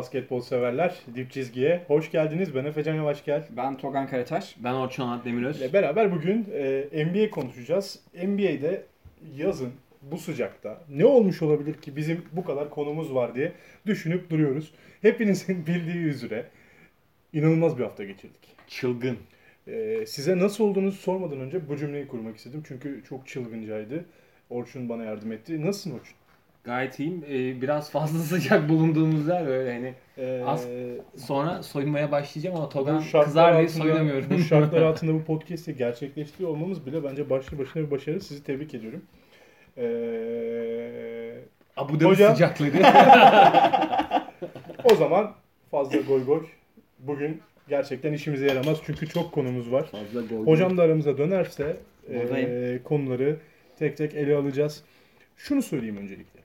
[0.00, 0.94] Basketbol severler.
[1.14, 2.54] Dip çizgiye hoş geldiniz.
[2.54, 3.44] Ben Efecan Yavaşgel.
[3.56, 4.56] Ben Togan Karataş.
[4.58, 5.60] Ben Orçun Anat Demiröz.
[5.60, 6.46] ile beraber bugün
[6.92, 8.00] e, NBA konuşacağız.
[8.14, 8.82] NBA'de
[9.36, 13.52] yazın bu sıcakta ne olmuş olabilir ki bizim bu kadar konumuz var diye
[13.86, 14.74] düşünüp duruyoruz.
[15.02, 16.46] Hepinizin bildiği üzere
[17.32, 18.56] inanılmaz bir hafta geçirdik.
[18.68, 19.18] Çılgın.
[19.66, 22.62] E, size nasıl olduğunuzu sormadan önce bu cümleyi kurmak istedim.
[22.68, 24.04] Çünkü çok çılgıncaydı.
[24.50, 25.66] Orçun bana yardım etti.
[25.66, 26.19] Nasılsın Orçun?
[26.64, 27.24] Gayet iyiyim.
[27.30, 29.94] Ee, biraz fazla sıcak bulunduğumuz yer öyle hani.
[30.18, 30.68] E, Az-
[31.16, 34.24] Sonra soyunmaya başlayacağım ama Togan kızar diye altında- soyunamıyorum.
[34.30, 38.20] Bu şartlar altında bu podcast'i gerçekleştiriyor olmamız bile bence başlı başına bir başarı.
[38.20, 39.02] Sizi tebrik ediyorum.
[39.78, 41.38] Ee,
[41.76, 42.72] Abu Dhabi Hocam- sıcakları.
[44.84, 45.34] o zaman
[45.70, 46.46] fazla goy goy.
[46.98, 49.86] Bugün gerçekten işimize yaramaz çünkü çok konumuz var.
[49.90, 50.46] Fazla gol.
[50.46, 51.76] Hocam da aramıza dönerse
[52.08, 52.50] Buradayım.
[52.52, 53.36] ee, konuları
[53.78, 54.84] tek tek ele alacağız.
[55.36, 56.39] Şunu söyleyeyim öncelikle.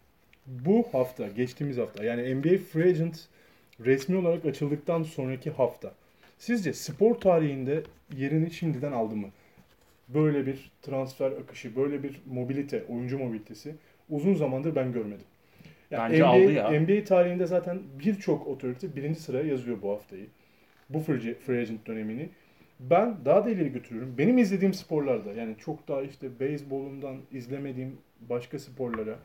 [0.47, 3.27] Bu hafta, geçtiğimiz hafta yani NBA Free Agent
[3.79, 5.93] resmi olarak açıldıktan sonraki hafta.
[6.37, 7.83] Sizce spor tarihinde
[8.17, 9.27] yerini şimdiden aldı mı?
[10.07, 13.75] Böyle bir transfer akışı, böyle bir mobilite, oyuncu mobilitesi
[14.09, 15.25] uzun zamandır ben görmedim.
[15.91, 16.81] Yani Bence NBA, aldı ya.
[16.81, 20.27] NBA tarihinde zaten birçok otorite birinci sıraya yazıyor bu haftayı.
[20.89, 22.29] Bu free, agent dönemini.
[22.79, 24.15] Ben daha da ileri götürüyorum.
[24.17, 27.97] Benim izlediğim sporlarda yani çok daha işte beyzbolundan izlemediğim
[28.29, 29.15] başka sporlara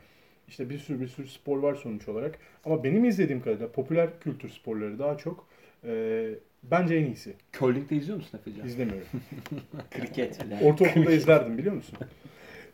[0.51, 2.39] işte bir sürü bir sürü spor var sonuç olarak.
[2.65, 5.47] Ama benim izlediğim kadarıyla popüler kültür sporları daha çok
[5.85, 6.29] e,
[6.63, 7.35] bence en iyisi.
[7.59, 8.67] Curling'de izliyor musun Efecan?
[8.67, 9.07] İzlemiyorum.
[9.91, 10.39] Kriket.
[10.63, 11.99] Ortaokulda izlerdim biliyor musun?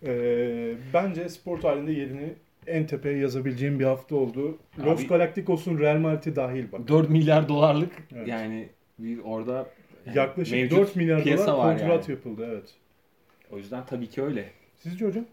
[0.07, 2.33] E, bence spor tarihinde yerini
[2.67, 4.59] en tepeye yazabileceğim bir hafta oldu.
[4.85, 6.89] Los Abi- Galacticos'un Real Madrid'i dahil bak.
[6.89, 8.29] 4 milyar dolarlık Evet.
[8.29, 9.67] yani bir orada
[10.15, 12.17] Yaklaşık mevcut 4 milyar dolar kontrat yani.
[12.17, 12.75] yapıldı evet.
[13.51, 14.45] O yüzden tabii ki öyle.
[14.77, 15.25] Sizce hocam?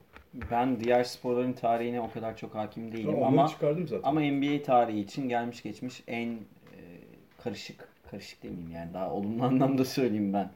[0.51, 4.09] Ben diğer sporların tarihine o kadar çok hakim değilim ama çıkardım zaten.
[4.09, 6.79] ama NBA tarihi için gelmiş geçmiş en e,
[7.43, 10.51] karışık karışık demeyeyim yani daha olumlu anlamda söyleyeyim ben.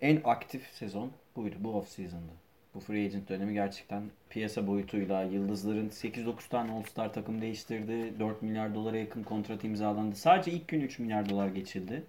[0.00, 2.32] En aktif sezon buydu bu off season'dı.
[2.74, 8.20] Bu free agent dönemi gerçekten piyasa boyutuyla yıldızların 8-9 tane All-Star takım değiştirdi.
[8.20, 10.16] 4 milyar dolara yakın kontrat imzalandı.
[10.16, 12.02] Sadece ilk gün 3 milyar dolar geçildi.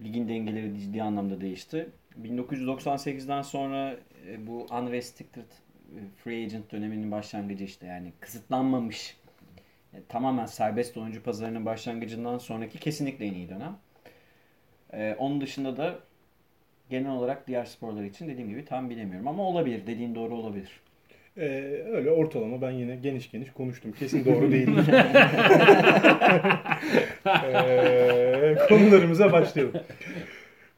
[0.00, 1.88] Ligin dengeleri ciddi anlamda değişti.
[2.22, 3.96] 1998'den sonra
[4.26, 5.46] e, bu unrestricted
[6.24, 9.16] free agent döneminin başlangıcı işte yani kısıtlanmamış
[9.94, 13.76] e, tamamen serbest oyuncu pazarının başlangıcından sonraki kesinlikle en iyi dönem.
[14.92, 15.98] E, onun dışında da
[16.90, 19.86] genel olarak diğer sporlar için dediğim gibi tam bilemiyorum ama olabilir.
[19.86, 20.80] Dediğin doğru olabilir.
[21.36, 23.92] Ee, öyle ortalama ben yine geniş geniş konuştum.
[23.92, 24.84] Kesin doğru değildir.
[27.26, 29.74] ee, konularımıza başlayalım.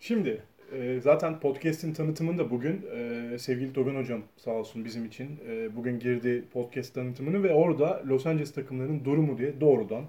[0.01, 5.41] Şimdi e, zaten podcast'in tanıtımını da bugün e, sevgili Togan hocam sağ olsun bizim için
[5.49, 10.05] e, bugün girdi podcast tanıtımını ve orada Los Angeles takımlarının durumu diye doğrudan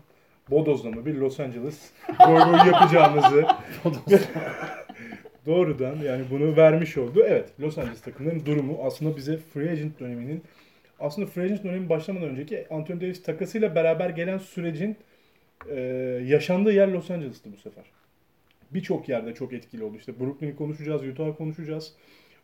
[0.50, 1.92] bodozlama bir Los Angeles
[2.28, 3.46] goy yapacağımızı
[5.46, 7.24] doğrudan yani bunu vermiş oldu.
[7.28, 10.44] Evet Los Angeles takımlarının durumu aslında bize free agent döneminin
[11.00, 14.98] aslında free agent dönemi başlamadan önceki Anthony Davis takasıyla beraber gelen sürecin
[15.70, 15.80] e,
[16.28, 18.01] yaşandığı yer Los Angeles'tı bu sefer.
[18.74, 19.98] Birçok yerde çok etkili oldu.
[19.98, 21.94] İşte Brooklyn'i konuşacağız, Utah'ı konuşacağız.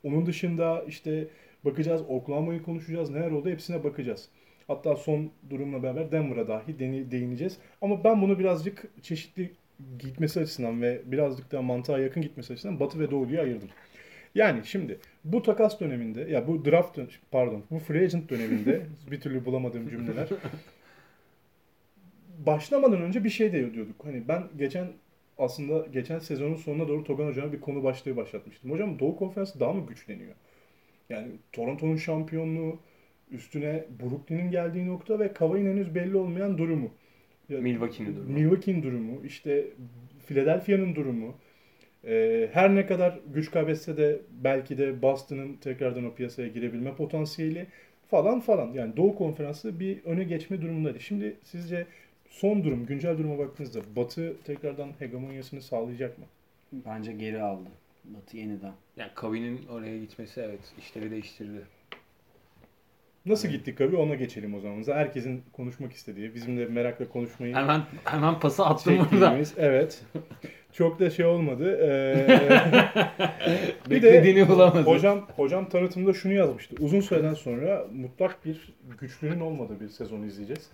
[0.03, 1.27] Onun dışında işte
[1.65, 3.09] bakacağız, Oklahoma'yı konuşacağız.
[3.09, 4.29] Neler oldu hepsine bakacağız.
[4.67, 6.79] Hatta son durumla beraber Denver'a dahi
[7.11, 7.57] değineceğiz.
[7.81, 9.51] Ama ben bunu birazcık çeşitli
[9.99, 13.69] gitmesi açısından ve birazcık daha mantığa yakın gitmesi açısından Batı ve Doğu diye ayırdım.
[14.35, 18.81] Yani şimdi bu takas döneminde ya bu draft dön- pardon bu free agent döneminde
[19.11, 20.27] bir türlü bulamadığım cümleler
[22.45, 24.05] başlamadan önce bir şey de diyorduk.
[24.05, 24.87] Hani ben geçen
[25.37, 28.71] aslında geçen sezonun sonuna doğru Togan Hocam'a bir konu başlığı başlatmıştım.
[28.71, 30.33] Hocam Doğu Konferansı daha mı güçleniyor?
[31.09, 32.79] Yani Toronto'nun şampiyonluğu,
[33.31, 36.91] üstüne Brooklyn'in geldiği nokta ve Kawhi'nin henüz belli olmayan durumu.
[37.49, 38.33] Milwaukee'nin durumu.
[38.33, 39.67] Milwaukee'nin durumu, işte
[40.27, 41.35] Philadelphia'nın durumu.
[42.05, 47.67] Ee, her ne kadar güç kaybetse de belki de Boston'ın tekrardan o piyasaya girebilme potansiyeli
[48.07, 48.73] falan falan.
[48.73, 50.99] Yani Doğu Konferansı bir öne geçme durumundaydı.
[50.99, 51.85] Şimdi sizce
[52.29, 56.25] son durum, güncel duruma baktığınızda Batı tekrardan hegemonyasını sağlayacak mı?
[56.71, 57.69] Bence geri aldı.
[58.05, 58.73] Batı yeniden.
[58.97, 61.61] Yani Kavini'nin oraya gitmesi evet işleri değiştirdi.
[63.25, 64.83] Nasıl gittik abi ona geçelim o zaman.
[64.87, 69.09] Herkesin konuşmak istediği, bizim de merakla konuşmayı Hemen hemen pası attım burada.
[69.09, 69.53] çektiğimiz.
[69.57, 70.01] Evet.
[70.73, 71.79] Çok da şey olmadı.
[71.81, 72.27] Ee,
[73.89, 74.81] bir de Beklediğini bulamadı.
[74.81, 76.75] hocam hocam tanıtımda şunu yazmıştı.
[76.79, 80.69] Uzun süreden sonra mutlak bir güçlünün olmadığı bir sezon izleyeceğiz.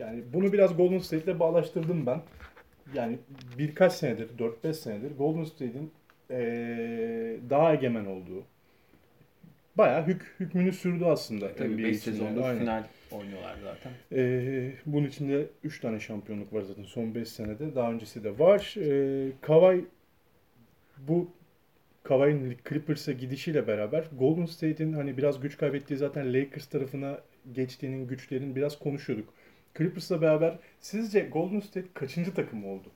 [0.00, 2.20] Yani bunu biraz Golden State'le bağlaştırdım ben.
[2.94, 3.18] Yani
[3.58, 5.92] birkaç senedir, 4-5 senedir Golden State'in
[6.30, 8.44] ee, daha egemen olduğu,
[9.76, 11.54] bayağı hük, hükmünü sürdü aslında.
[11.54, 12.16] Tabii NBA 5 içinde.
[12.16, 12.58] sezondur Aynen.
[12.58, 12.84] final.
[13.10, 13.92] oynuyorlar zaten.
[14.12, 17.74] Ee, bunun içinde 3 tane şampiyonluk var zaten son 5 senede.
[17.74, 18.74] Daha öncesi de var.
[18.78, 19.84] Ee, Kawhi
[20.98, 21.30] bu
[22.02, 27.20] Kawhi'nin Clippers'a gidişiyle beraber Golden State'in hani biraz güç kaybettiği zaten Lakers tarafına
[27.52, 29.34] geçtiğinin güçlerin biraz konuşuyorduk.
[29.78, 32.88] Clippers'la beraber sizce Golden State kaçıncı takım oldu?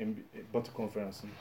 [0.00, 1.32] NBA Batı konferansının.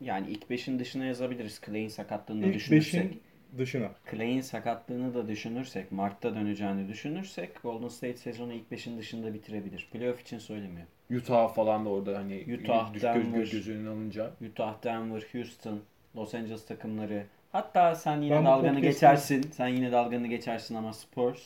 [0.00, 1.60] Yani ilk 5'in dışına yazabiliriz.
[1.66, 3.04] Clay'in sakatlığını da İlk düşünürsek.
[3.04, 3.20] 5'in
[3.58, 3.90] dışına.
[4.10, 9.88] Clay'in sakatlığını da düşünürsek, Mart'ta döneceğini düşünürsek Golden State sezonu ilk 5'in dışında bitirebilir.
[9.92, 10.86] Playoff için söylemiyor.
[11.16, 13.22] Utah falan da orada hani Utah, düş- Denver.
[13.22, 14.30] göz, göz, göz önüne alınca.
[14.52, 15.80] Utah, Denver, Houston,
[16.16, 17.24] Los Angeles takımları.
[17.52, 19.42] Hatta sen yine Ben dalganı geçersin.
[19.42, 21.42] Sen yine dalganı geçersin ama Spurs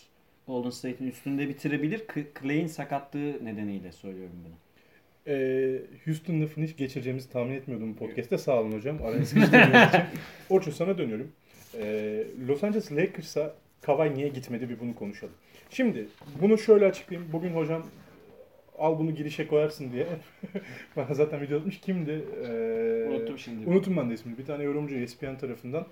[0.47, 2.03] Golden State'in üstünde bitirebilir.
[2.41, 4.55] Clay'in sakatlığı nedeniyle söylüyorum bunu.
[5.27, 8.39] Ee, Houston lafını hiç geçireceğimizi tahmin etmiyordum bu podcast'te.
[8.39, 9.03] Sağ olun hocam.
[9.03, 10.01] Araya sıkıştırdığım için.
[10.51, 11.33] Orçun sana dönüyorum.
[11.75, 15.35] Ee, Los Angeles Lakers'a Kawhi niye gitmedi bir bunu konuşalım.
[15.71, 16.07] Şimdi
[16.43, 17.33] bunu şöyle açıklayayım.
[17.33, 17.87] Bugün hocam
[18.79, 20.07] al bunu girişe koyarsın diye.
[20.97, 21.81] Bana zaten video atmış.
[21.81, 22.25] Kimdi?
[22.45, 23.71] Ee, Unuttum şimdi.
[23.71, 24.39] Unuttum ben de ismini.
[24.39, 25.87] Bir tane yorumcu ESPN tarafından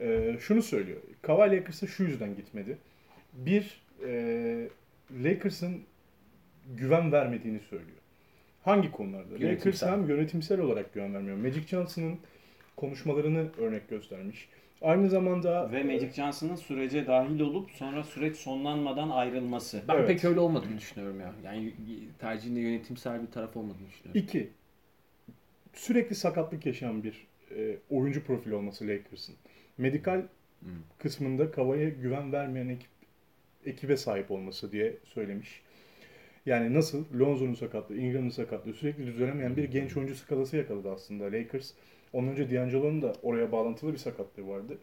[0.00, 1.00] e, şunu söylüyor.
[1.22, 2.78] Kawhi Lakers'a şu yüzden gitmedi.
[3.32, 4.68] Bir, e,
[5.24, 5.80] Lakers'ın
[6.76, 7.98] güven vermediğini söylüyor.
[8.62, 9.34] Hangi konularda?
[9.34, 9.90] Lakers Yönetimsel.
[9.92, 11.36] hem yönetimsel olarak güven vermiyor.
[11.36, 12.18] Magic Johnson'ın
[12.76, 14.48] konuşmalarını örnek göstermiş.
[14.82, 19.82] Aynı zamanda Ve Magic Johnson'ın sürece dahil olup sonra süreç sonlanmadan ayrılması.
[19.88, 20.08] Ben Evet.
[20.08, 21.34] pek öyle olmadığını düşünüyorum ya.
[21.44, 21.72] Yani
[22.18, 24.22] tercihinde yönetimsel bir taraf olmadığını düşünüyorum.
[24.22, 24.50] iki,
[25.74, 27.26] sürekli sakatlık yaşayan bir
[27.56, 29.34] e, oyuncu profili olması Lakers'ın.
[29.78, 30.22] Medikal
[30.60, 30.70] Hmm.
[30.98, 32.88] kısmında Kavai'ye güven vermeyen ekip,
[33.66, 35.62] ekibe sahip olması diye söylemiş.
[36.46, 41.70] Yani nasıl Lonzo'nun sakatlığı, Ingram'ın sakatlığı sürekli düzelemeyen bir genç oyuncu skalası yakaladı aslında Lakers.
[42.12, 44.78] Ondan önce D'Angelo'nun da oraya bağlantılı bir sakatlığı vardı.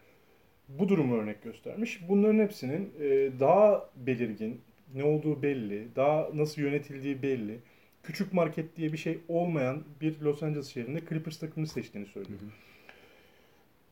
[0.68, 2.08] Bu durumu örnek göstermiş.
[2.08, 4.60] Bunların hepsinin e, daha belirgin,
[4.94, 7.58] ne olduğu belli, daha nasıl yönetildiği belli,
[8.02, 12.40] küçük market diye bir şey olmayan bir Los Angeles şehrinde Clippers takımını seçtiğini söylüyor.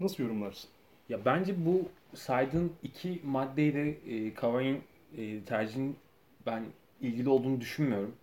[0.01, 0.71] Nasıl yorumlarsın?
[1.11, 4.83] Ya bence bu saydığın iki maddeyi de e, Kawhi'nin
[5.17, 5.97] e, tercihin
[6.47, 6.65] ben
[7.01, 8.15] ilgili olduğunu düşünmüyorum.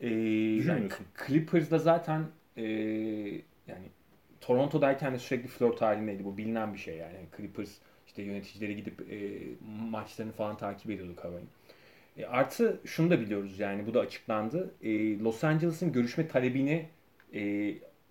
[0.00, 0.88] E, yani.
[1.26, 2.22] Clippers'da zaten
[2.56, 2.64] e,
[3.66, 3.86] yani
[4.40, 6.24] Toronto'dayken de sürekli flört halindeydi.
[6.24, 7.16] Bu bilinen bir şey yani.
[7.36, 7.70] Clippers
[8.06, 9.40] işte yöneticileri gidip e,
[9.90, 11.48] maçlarını falan takip ediyordu Kawhi'nin.
[12.16, 14.74] E, artı şunu da biliyoruz yani bu da açıklandı.
[14.82, 16.86] E, Los Angeles'ın görüşme talebini
[17.32, 17.40] e,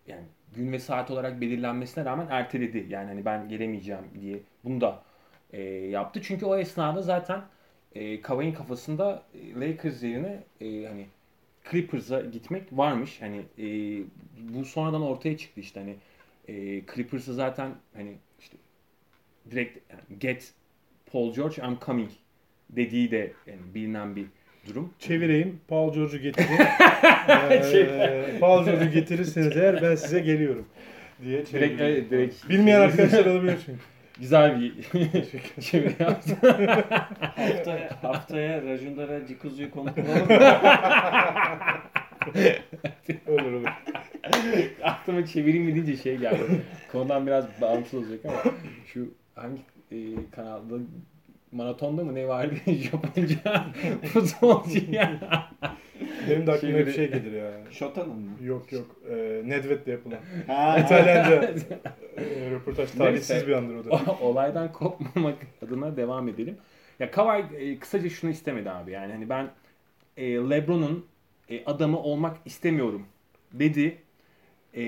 [0.07, 0.25] yani
[0.55, 2.85] gün ve saat olarak belirlenmesine rağmen erteledi.
[2.89, 5.03] Yani hani ben gelemeyeceğim diye bunu da
[5.53, 6.21] e, yaptı.
[6.23, 7.41] Çünkü o esnada zaten
[7.95, 11.05] e, Kawhi'nin kafasında e, Lakers yerine e, hani
[11.71, 13.21] Clippers'a gitmek varmış.
[13.21, 13.65] Hani e,
[14.37, 15.95] bu sonradan ortaya çıktı işte hani
[16.47, 18.57] e, Clippers'a zaten hani işte
[19.51, 20.53] direkt yani, get
[21.11, 22.09] Paul George I'm coming
[22.69, 24.25] dediği de yani bilinen bir
[24.67, 24.93] durum.
[24.99, 25.59] Çevireyim.
[25.67, 26.47] Paul George'u getirin.
[27.51, 30.65] Ee, Paul George'u getirirseniz eğer ben size geliyorum
[31.23, 31.79] diye Direkt, çevireyim.
[31.81, 33.79] evet, direkt Bilmeyen arkadaşlar olabilir çünkü.
[34.19, 34.73] güzel bir
[35.61, 36.35] çeviri yaptı.
[37.35, 40.27] haftaya, haftaya Rajundara Cikuzu'yu konuk alalım.
[43.27, 43.67] olur olur.
[44.83, 46.61] Aklıma çevireyim mi deyince şey geldi.
[46.91, 48.53] Konudan biraz bağımsız olacak ama
[48.93, 49.97] şu hangi e,
[50.31, 50.75] kanalda
[51.53, 53.65] maratonda mı ne vardı Japonca
[54.13, 55.19] futbolcu ya.
[56.29, 56.93] Benim de aklıma Çeviri.
[56.93, 57.51] şey gelir ya.
[57.71, 58.31] Şotan'ın mı?
[58.41, 58.95] Yok yok.
[59.09, 60.19] Ee, Nedved'de yapılan.
[60.47, 61.43] Ha, İtalyanca
[62.17, 63.47] e, röportaj talihsiz Neyse.
[63.47, 63.89] bir andır o da.
[63.89, 66.57] O- olaydan kopmamak adına devam edelim.
[66.99, 68.91] Ya Kawhi e, kısaca şunu istemedi abi.
[68.91, 69.49] Yani hani ben
[70.17, 71.05] e, LeBron'un
[71.49, 73.05] e, adamı olmak istemiyorum
[73.53, 73.97] dedi.
[74.73, 74.83] E,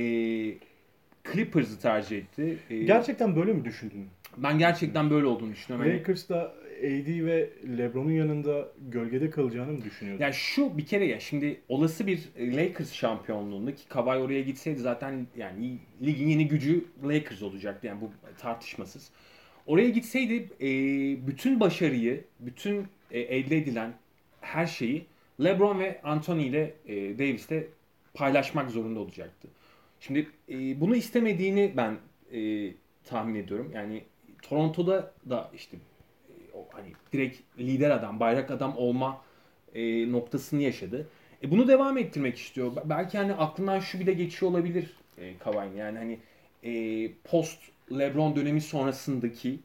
[1.33, 2.57] Clippers'ı tercih etti.
[2.69, 4.07] E, Gerçekten böyle mi düşündün?
[4.37, 5.91] Ben gerçekten böyle olduğunu düşünüyorum.
[5.93, 10.23] Lakers'ta AD ve LeBron'un yanında gölgede kalacağını mı düşünüyordun?
[10.23, 14.79] Ya şu bir kere ya şimdi olası bir e, Lakers şampiyonluğunda ki Kawhi oraya gitseydi
[14.79, 19.11] zaten yani ligin yeni gücü Lakers olacaktı yani bu tartışmasız.
[19.65, 20.67] Oraya gitseydi e,
[21.27, 23.93] bütün başarıyı, bütün e, elde edilen
[24.41, 25.05] her şeyi
[25.43, 27.67] LeBron ve Anthony ile e, Davis'te
[28.13, 29.47] paylaşmak zorunda olacaktı.
[29.99, 31.97] Şimdi e, bunu istemediğini ben
[32.33, 32.71] e,
[33.05, 33.71] tahmin ediyorum.
[33.73, 34.03] Yani
[34.49, 35.77] Toronto'da da işte
[36.29, 39.21] e, o hani direkt lider adam, bayrak adam olma
[39.75, 41.07] e, noktasını yaşadı.
[41.43, 42.75] E, bunu devam ettirmek istiyor.
[42.75, 45.77] Be- Belki hani aklından şu bile geçiyor olabilir e, Kawhi'nin.
[45.77, 46.19] Yani hani
[46.63, 47.59] e, post
[47.91, 49.59] LeBron dönemi sonrasındaki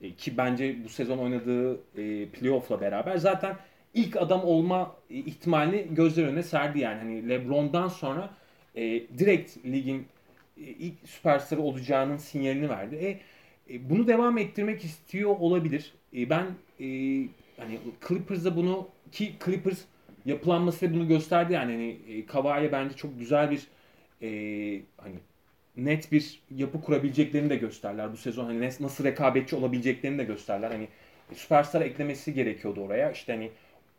[0.00, 3.56] e, ki bence bu sezon oynadığı e, playoff'la beraber zaten
[3.94, 6.98] ilk adam olma e, ihtimalini gözler önüne serdi yani.
[6.98, 8.30] Hani LeBron'dan sonra
[8.74, 8.82] e,
[9.18, 10.06] direkt ligin
[10.56, 12.96] e, ilk süperstarı olacağının sinyalini verdi.
[12.96, 13.18] E,
[13.70, 15.92] e, bunu devam ettirmek istiyor olabilir.
[16.16, 16.44] E, ben
[16.80, 16.86] e,
[17.56, 19.80] hani Clippers'da bunu ki Clippers
[20.24, 23.66] yapılanması bunu gösterdi yani hani e, Kawhi'ye bence çok güzel bir
[24.22, 24.28] e,
[24.96, 25.16] hani
[25.76, 28.44] net bir yapı kurabileceklerini de gösterler bu sezon.
[28.44, 30.70] Hani nasıl rekabetçi olabileceklerini de gösterler.
[30.70, 30.88] Hani
[31.34, 33.10] süperstar eklemesi gerekiyordu oraya.
[33.10, 33.50] İşte hani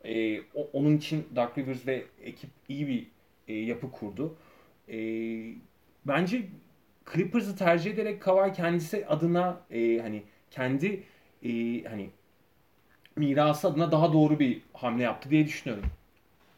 [0.04, 0.40] e,
[0.72, 3.06] onun için Dark Rivers ve ekip iyi bir
[3.48, 4.36] e, yapı kurdu.
[4.88, 4.98] E,
[6.04, 6.42] bence
[7.12, 11.02] Clippers'ı tercih ederek Kawhi kendisi adına e, hani kendi
[11.42, 12.10] e, hani
[13.16, 15.84] mirası adına daha doğru bir hamle yaptı diye düşünüyorum.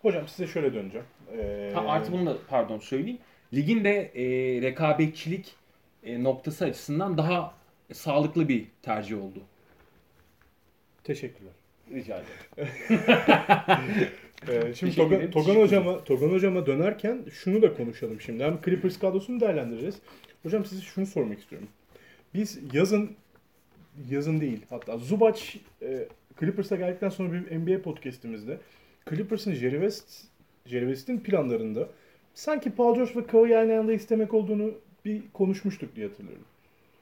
[0.03, 1.07] Hocam size şöyle döneceğim.
[1.39, 1.71] Ee...
[1.75, 3.19] Ha, artı bunu da pardon söyleyeyim.
[3.55, 4.23] Ligin de e,
[4.63, 5.55] rekabetçilik
[6.05, 7.55] e, noktası açısından daha
[7.93, 9.43] sağlıklı bir tercih oldu.
[11.05, 11.53] Teşekkürler.
[11.93, 12.71] Rica ederim.
[14.49, 18.45] ee, şimdi Togan, Togan hocama Togan hocama dönerken şunu da konuşalım şimdi.
[18.45, 19.99] Hem Clippers kadrosunu değerlendireceğiz.
[20.43, 21.69] Hocam size şunu sormak istiyorum.
[22.35, 23.11] Biz yazın
[24.11, 25.41] yazın değil hatta Zubac
[25.83, 26.09] e,
[26.41, 28.59] Clippers'a geldikten sonra bir NBA podcast'imizde
[29.11, 30.25] Clippers'ın Jerry West
[30.67, 31.89] Jerry West'in planlarında
[32.35, 34.71] sanki Paul George ve Kawhi aynı anda istemek olduğunu
[35.05, 36.45] bir konuşmuştuk diye hatırlıyorum.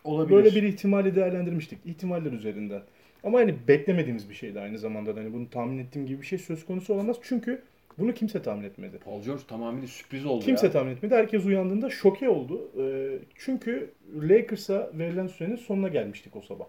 [0.04, 0.36] Olabilir.
[0.36, 1.78] Böyle bir ihtimali değerlendirmiştik.
[1.86, 2.82] İhtimaller üzerinden.
[3.24, 5.16] Ama hani beklemediğimiz bir şeydi aynı zamanda.
[5.16, 7.16] Hani bunu tahmin ettiğim gibi bir şey söz konusu olamaz.
[7.22, 7.62] Çünkü
[7.98, 8.98] bunu kimse tahmin etmedi.
[8.98, 10.72] Paul George tamamen sürpriz oldu Kimse ya.
[10.72, 11.14] tahmin etmedi.
[11.14, 12.70] Herkes uyandığında şoke oldu.
[12.80, 16.66] Ee, çünkü Lakers'a verilen sürenin sonuna gelmiştik o sabah.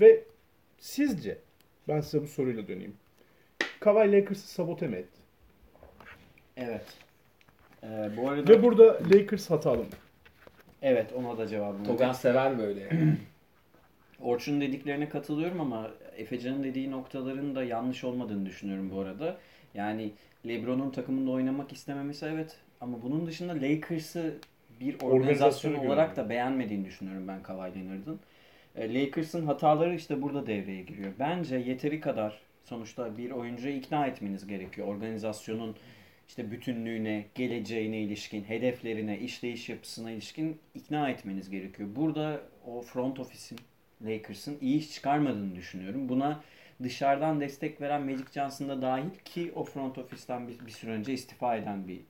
[0.00, 0.24] Ve
[0.78, 1.38] sizce,
[1.88, 2.94] ben size bu soruyla döneyim.
[3.80, 5.20] Kawhi Lakers'ı sabote mi etti?
[6.56, 6.84] Evet.
[7.82, 9.84] Ee, bu arada Ve burada Lakers hatalı mı?
[10.82, 11.84] evet ona da cevabım var.
[11.84, 12.88] Togan sever böyle.
[14.20, 19.36] Orçun'un dediklerine katılıyorum ama Efecan'ın dediği noktaların da yanlış olmadığını düşünüyorum bu arada.
[19.74, 20.12] Yani
[20.48, 24.38] LeBron'un takımında oynamak istememesi evet ama bunun dışında Lakers'ı
[24.80, 26.16] bir organizasyon olarak görüyorum.
[26.16, 28.20] da beğenmediğini düşünüyorum ben Kawhi Leonard'ın.
[28.76, 31.12] E, Lakers'ın hataları işte burada devreye giriyor.
[31.18, 34.88] Bence yeteri kadar sonuçta bir oyuncuyu ikna etmeniz gerekiyor.
[34.88, 35.76] Organizasyonun
[36.28, 41.88] işte bütünlüğüne, geleceğine ilişkin, hedeflerine, işleyiş yapısına ilişkin ikna etmeniz gerekiyor.
[41.96, 43.60] Burada o front office'in
[44.02, 46.08] Lakers'ın iyi iş çıkarmadığını düşünüyorum.
[46.08, 46.40] Buna
[46.82, 51.12] dışarıdan destek veren Magic Johnson da dahil ki o front office'ten bir, bir süre önce
[51.12, 52.00] istifa eden bir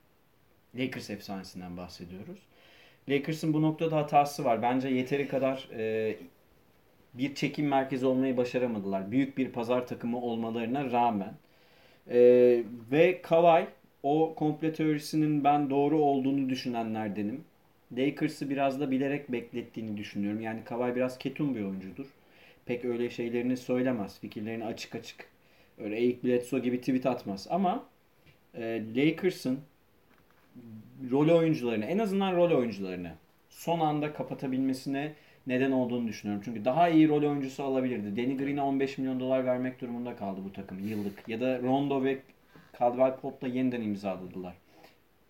[0.78, 2.38] Lakers efsanesinden bahsediyoruz.
[3.08, 4.62] Lakers'ın bu noktada hatası var.
[4.62, 6.16] Bence yeteri kadar e,
[7.14, 9.10] bir çekim merkezi olmayı başaramadılar.
[9.10, 11.34] Büyük bir pazar takımı olmalarına rağmen.
[12.10, 12.18] E,
[12.90, 13.66] ve Kawhi
[14.02, 17.44] o komple teorisinin ben doğru olduğunu düşünenlerdenim.
[17.96, 20.40] Lakers'ı biraz da bilerek beklettiğini düşünüyorum.
[20.40, 22.06] Yani Kawhi biraz ketum bir oyuncudur.
[22.66, 24.20] Pek öyle şeylerini söylemez.
[24.20, 25.28] Fikirlerini açık açık.
[25.78, 27.46] Öyle Eric Bledsoe gibi tweet atmaz.
[27.50, 27.84] Ama
[28.54, 29.60] e, Lakers'ın
[31.10, 33.12] rol oyuncularını, en azından rol oyuncularını
[33.50, 35.12] son anda kapatabilmesine
[35.46, 36.42] neden olduğunu düşünüyorum.
[36.44, 38.22] Çünkü daha iyi rol oyuncusu alabilirdi.
[38.22, 41.28] Danny Green'e 15 milyon dolar vermek durumunda kaldı bu takım yıllık.
[41.28, 42.18] Ya da Rondo ve
[42.78, 44.54] Caldwell Pope'la yeniden imzaladılar.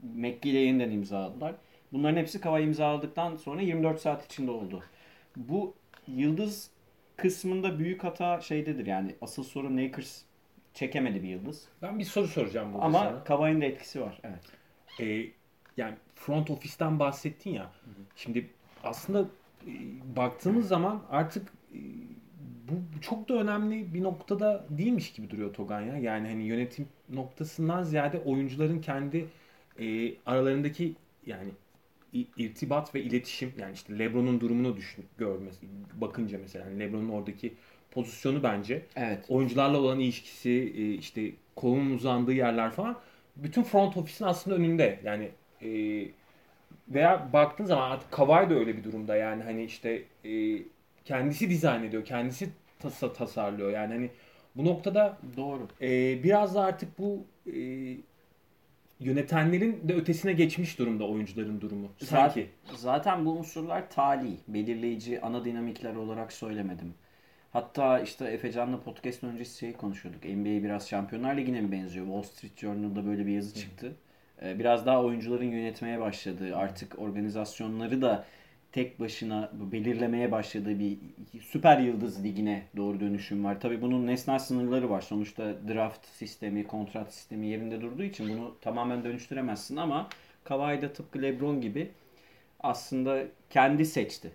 [0.03, 1.55] McGee ile yeniden imzaladılar.
[1.93, 4.83] Bunların hepsi Kawhi imzaladıktan sonra 24 saat içinde oldu.
[5.37, 5.75] Bu
[6.09, 6.71] yıldız
[7.17, 10.23] kısmında büyük hata şeydedir yani asıl sorun Lakers
[10.75, 11.69] çekemedi bir yıldız.
[11.83, 13.25] Ben bir soru soracağım burada Ama sana.
[13.25, 14.21] Kawhi'nin de etkisi var.
[14.25, 14.41] Evet.
[15.01, 15.31] Ee,
[15.77, 17.71] yani front ofisten bahsettin ya.
[18.17, 18.51] Şimdi
[18.85, 19.29] aslında
[19.67, 19.73] e,
[20.17, 21.81] baktığımız zaman artık e,
[22.69, 25.97] bu çok da önemli bir noktada değilmiş gibi duruyor Togan ya.
[25.97, 29.27] Yani hani yönetim noktasından ziyade oyuncuların kendi
[29.79, 30.95] e, aralarındaki
[31.27, 31.51] yani
[32.13, 37.55] irtibat ve iletişim yani işte LeBron'un durumunu düşün görmesi bakınca mesela yani LeBron'un oradaki
[37.91, 39.25] pozisyonu bence Evet.
[39.29, 43.01] oyuncularla olan ilişkisi, e, işte kolunun uzandığı yerler falan
[43.37, 45.01] bütün front office'in aslında önünde.
[45.05, 45.31] Yani
[45.63, 45.69] e,
[46.89, 49.17] veya baktığın zaman artık Kawhi da öyle bir durumda.
[49.17, 50.59] Yani hani işte e,
[51.05, 53.71] kendisi dizayn ediyor, kendisi tasa, tasarlıyor.
[53.71, 54.11] Yani hani
[54.57, 55.69] bu noktada Doğru.
[55.81, 57.53] e, biraz da artık bu e,
[59.01, 61.89] yönetenlerin de ötesine geçmiş durumda oyuncuların durumu.
[61.99, 62.51] Sanki.
[62.75, 66.95] Zaten bu unsurlar tali, belirleyici ana dinamikler olarak söylemedim.
[67.53, 70.25] Hatta işte Efecan'la podcast öncesi şey konuşuyorduk.
[70.25, 72.07] NBA biraz Şampiyonlar Ligi'ne mi benziyor?
[72.07, 73.93] Wall Street Journal'da böyle bir yazı çıktı.
[74.43, 78.25] Ee, Biraz daha oyuncuların yönetmeye başladığı, artık organizasyonları da
[78.77, 80.99] tek başına belirlemeye başladığı bir
[81.41, 83.61] süper yıldız ligine doğru dönüşüm var.
[83.61, 85.01] Tabii bunun nesnel sınırları var.
[85.01, 90.09] Sonuçta draft sistemi, kontrat sistemi yerinde durduğu için bunu tamamen dönüştüremezsin ama
[90.45, 91.91] Kawhi da tıpkı LeBron gibi
[92.61, 94.31] aslında kendi seçti.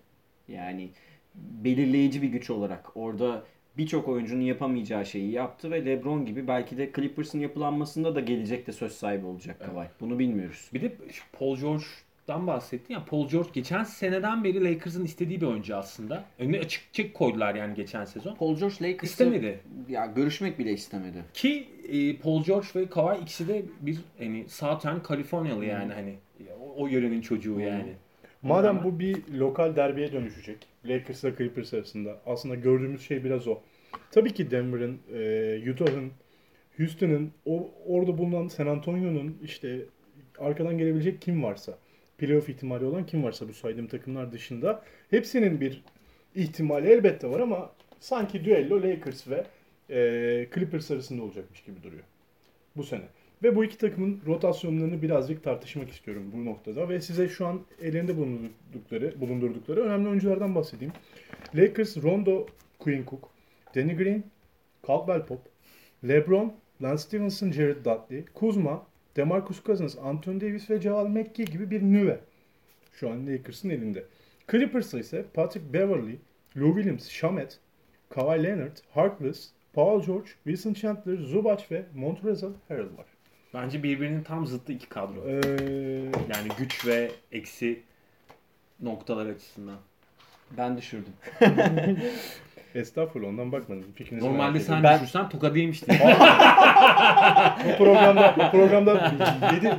[0.47, 0.89] Yani
[1.35, 3.43] belirleyici bir güç olarak orada
[3.77, 8.91] birçok oyuncunun yapamayacağı şeyi yaptı ve LeBron gibi belki de Clippers'ın yapılanmasında da gelecekte söz
[8.91, 9.89] sahibi olacak Kawhi.
[9.99, 10.69] Bunu bilmiyoruz.
[10.73, 10.95] Bir de
[11.33, 11.85] Paul George
[12.27, 16.25] dan bahsettin ya Paul George geçen seneden beri Lakers'ın istediği bir oyuncu aslında.
[16.39, 18.35] Önüne açık çek koydular yani geçen sezon.
[18.35, 19.59] Paul George Lakers'ı İstemedi.
[19.89, 21.23] ya görüşmek bile istemedi.
[21.33, 26.15] Ki e, Paul George ve Kawhi ikisi de bir hani Southern Californialı yani hani
[26.61, 27.93] o, o yörenin çocuğu yani.
[28.41, 30.67] Madem bu bir lokal derbiye dönüşecek.
[30.85, 32.17] Lakers ile Clippers arasında.
[32.25, 33.59] Aslında gördüğümüz şey biraz o.
[34.11, 36.11] Tabii ki Denver'ın, e, Utah'ın,
[36.77, 39.79] Houston'ın, o, orada bulunan San Antonio'nun işte
[40.39, 41.77] arkadan gelebilecek kim varsa,
[42.21, 45.83] playoff ihtimali olan kim varsa bu saydığım takımlar dışında hepsinin bir
[46.35, 49.45] ihtimali elbette var ama sanki düello Lakers ve
[49.89, 52.03] e, Clippers arasında olacakmış gibi duruyor
[52.75, 53.03] bu sene.
[53.43, 56.89] Ve bu iki takımın rotasyonlarını birazcık tartışmak istiyorum bu noktada.
[56.89, 60.93] Ve size şu an ellerinde bulundurdukları, bulundurdukları önemli oyunculardan bahsedeyim.
[61.55, 62.47] Lakers, Rondo,
[62.79, 63.29] Quinn Cook,
[63.75, 64.23] Danny Green,
[64.87, 65.39] Caldwell Pop,
[66.07, 68.85] LeBron, Lance Stevenson, Jared Dudley, Kuzma,
[69.15, 72.19] DeMarcus Cousins, Anthony Davis ve Javal McGee gibi bir nüve.
[72.93, 74.05] Şu an Lakers'ın elinde.
[74.51, 76.17] Clippers'ta ise Patrick Beverly,
[76.57, 77.59] Lou Williams, Shamet,
[78.09, 83.05] Kawhi Leonard, Harkless, Paul George, Wilson Chandler, Zubac ve Montrezl Harrell var.
[83.53, 85.27] Bence birbirinin tam zıttı iki kadro.
[85.27, 85.41] Ee,
[86.33, 87.83] Yani güç ve eksi
[88.81, 89.77] noktalar açısından.
[90.57, 91.13] Ben düşürdüm.
[92.75, 93.85] estağfurullah ondan bakmadım.
[93.95, 94.75] Fikrinizi merak Normalde ediyorum.
[94.75, 95.99] sen Ben- düşürsen toka değilmiş diye.
[97.65, 99.11] bu programda bu programda
[99.53, 99.71] 7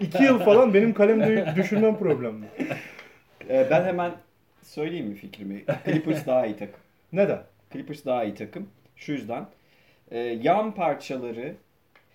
[0.00, 2.44] 2 yıl falan benim kalemde düşürmem problemli.
[3.48, 4.12] Ee, ben hemen
[4.62, 5.64] söyleyeyim mi fikrimi?
[5.84, 6.80] Clippers daha iyi takım.
[7.12, 7.40] Neden?
[7.72, 8.68] Clippers daha iyi takım.
[8.96, 9.46] Şu yüzden.
[10.10, 11.54] Ee, yan parçaları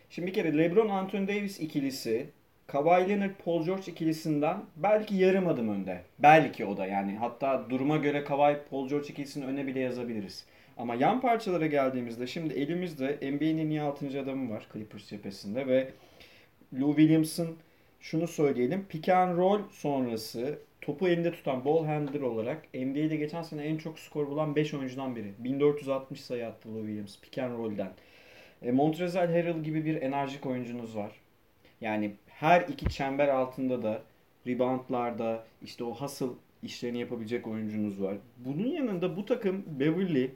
[0.10, 2.26] Şimdi bir kere LeBron Anthony Davis ikilisi
[2.74, 6.02] Kawhi Leonard Paul George ikilisinden belki yarım adım önde.
[6.20, 7.16] Belki o da yani.
[7.16, 10.46] Hatta duruma göre Kawhi Paul George ikilisini öne bile yazabiliriz.
[10.78, 14.22] Ama yan parçalara geldiğimizde şimdi elimizde NBA'nin en iyi 6.
[14.22, 15.90] adamı var Clippers cephesinde ve
[16.80, 17.56] Lou Williams'ın
[18.00, 18.86] şunu söyleyelim.
[18.90, 24.00] Pick and roll sonrası topu elinde tutan ball handler olarak NBA'de geçen sene en çok
[24.00, 25.32] skor bulan 5 oyuncudan biri.
[25.40, 27.92] 1460 sayı attı Lou Williams pick and roll'den.
[28.62, 31.12] E, Montrezl Harrell gibi bir enerjik oyuncunuz var.
[31.82, 32.12] Yani
[32.44, 34.02] her iki çember altında da
[34.48, 36.28] reboundlarda işte o hustle
[36.64, 38.16] işlerini yapabilecek oyuncunuz var.
[38.38, 40.32] Bunun yanında bu takım Beverly,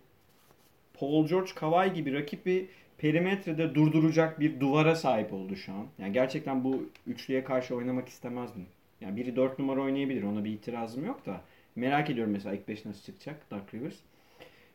[0.94, 5.88] Paul George, Kawhi gibi rakibi perimetrede durduracak bir duvara sahip oldu şu an.
[6.00, 8.66] Yani gerçekten bu üçlüye karşı oynamak istemezdim.
[9.02, 10.24] Yani biri 4 numara oynayabilir.
[10.24, 11.42] Ona bir itirazım yok da.
[11.76, 13.98] Merak ediyorum mesela ilk 5 nasıl çıkacak Dark Rivers.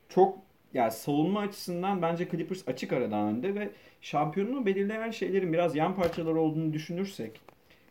[0.09, 0.39] Çok
[0.75, 6.35] yani savunma açısından bence Clippers açık arada önde ve şampiyonluğu belirleyen şeylerin biraz yan parçalar
[6.35, 7.41] olduğunu düşünürsek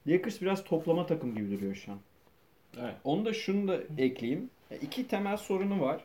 [0.07, 1.99] Lakers biraz toplama takım gibi duruyor şu an.
[2.79, 2.95] Evet.
[3.03, 4.49] Onu da şunu da ekleyeyim.
[4.71, 6.01] Ya İki temel sorunu var.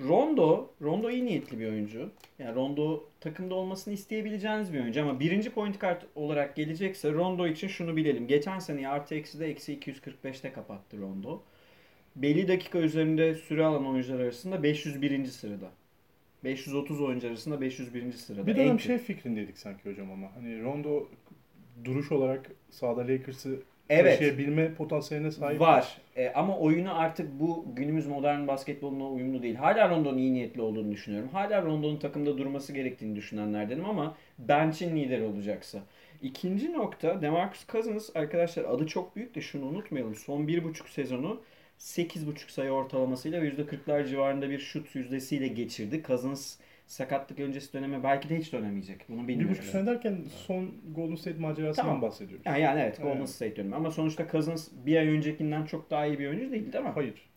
[0.00, 2.10] Rondo, Rondo iyi niyetli bir oyuncu.
[2.38, 7.68] Yani Rondo takımda olmasını isteyebileceğiniz bir oyuncu ama birinci point kart olarak gelecekse Rondo için
[7.68, 8.26] şunu bilelim.
[8.26, 11.42] Geçen seneyi artı eksi de eksi 245'te kapattı Rondo.
[12.16, 15.26] Belli dakika üzerinde süre alan oyuncular arasında 501.
[15.26, 15.70] sırada.
[16.44, 18.12] 530 oyuncu arasında 501.
[18.12, 18.46] sırada.
[18.46, 20.26] Bir dönem şey fikrindeydik sanki hocam ama.
[20.34, 21.08] Hani Rondo
[21.84, 24.18] duruş olarak sahada Lakers'ı Evet.
[24.18, 25.60] taşıyabilme potansiyeline sahip.
[25.60, 25.98] Var.
[26.16, 29.54] E, ama oyunu artık bu günümüz modern basketboluna uyumlu değil.
[29.54, 31.28] Hala Rondo'nun iyi niyetli olduğunu düşünüyorum.
[31.32, 35.78] Hala Rondo'nun takımda durması gerektiğini düşünenlerdenim ama bench'in lideri olacaksa.
[36.22, 40.14] İkinci nokta Demarcus Cousins arkadaşlar adı çok büyük de şunu unutmayalım.
[40.14, 41.40] Son bir buçuk sezonu
[41.80, 46.02] 8.5 sayı ortalamasıyla ve %40'lar civarında bir şut yüzdesiyle geçirdi.
[46.06, 49.04] Cousins sakatlık öncesi döneme belki de hiç dönemeyecek.
[49.08, 49.52] Bunu Bir bilmiyorum.
[49.52, 52.02] buçuk sene derken son Golden State macerasından Tamam.
[52.02, 52.46] bahsediyoruz.
[52.46, 53.28] Yani, yani evet Golden Evet.
[53.30, 53.72] State diyorum.
[53.72, 56.90] Ama sonuçta Cousins bir ay öncekinden çok daha iyi bir oyuncu değil değil mi?
[56.94, 57.30] Hayır.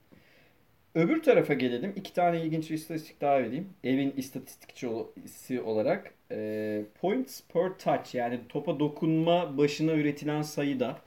[0.95, 1.93] Öbür tarafa gelelim.
[1.95, 3.69] İki tane ilginç bir istatistik daha vereyim.
[3.83, 6.13] Evin istatistikçisi olarak.
[6.31, 10.97] E, points per touch yani topa dokunma başına üretilen sayıda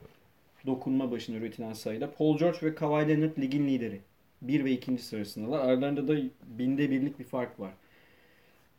[0.66, 4.00] dokunma başına üretilen sayıda Paul George ve Kawhi Leonard ligin lideri.
[4.42, 5.58] Bir ve ikinci sırasındalar.
[5.58, 7.72] Aralarında da binde birlik bir fark var.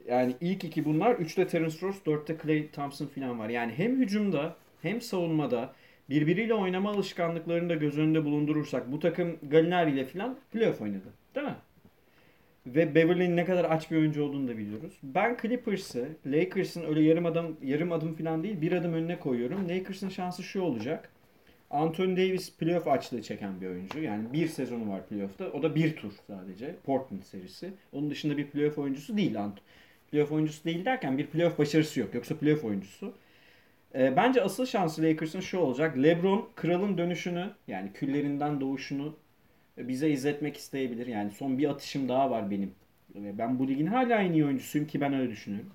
[0.08, 1.16] Yani ilk iki bunlar.
[1.16, 3.50] Üçte Terence Ross, dörtte Klay Thompson falan var.
[3.50, 5.74] Yani hem hücumda hem savunmada
[6.10, 11.08] birbiriyle oynama alışkanlıklarını da göz önünde bulundurursak bu takım Gallinari ile falan playoff oynadı.
[11.36, 11.56] Değil mi?
[12.68, 14.94] Ve Beverly'nin ne kadar aç bir oyuncu olduğunu da biliyoruz.
[15.04, 19.70] Ben Clippers'ı Lakers'ın öyle yarım adım yarım adım falan değil bir adım önüne koyuyorum.
[19.70, 21.10] Lakers'ın şansı şu olacak.
[21.72, 24.00] Anthony Davis playoff açlığı çeken bir oyuncu.
[24.02, 25.52] Yani bir sezonu var playoff'ta.
[25.52, 26.76] O da bir tur sadece.
[26.86, 27.74] Portland serisi.
[27.94, 29.36] Onun dışında bir playoff oyuncusu değil.
[29.36, 29.60] Ant-
[30.12, 32.16] Playoff oyuncusu değil derken bir playoff başarısı yok.
[32.16, 33.14] Yoksa playoff oyuncusu.
[33.96, 35.98] Ee, bence asıl şansı Lakers'ın şu olacak.
[36.04, 39.16] LeBron kralın dönüşünü yani küllerinden doğuşunu
[39.78, 41.08] bize izletmek isteyebilir.
[41.08, 42.72] Yani son bir atışım daha var benim.
[43.16, 45.70] Ben bu ligin hala en iyi oyuncusuyum ki ben öyle düşünüyorum.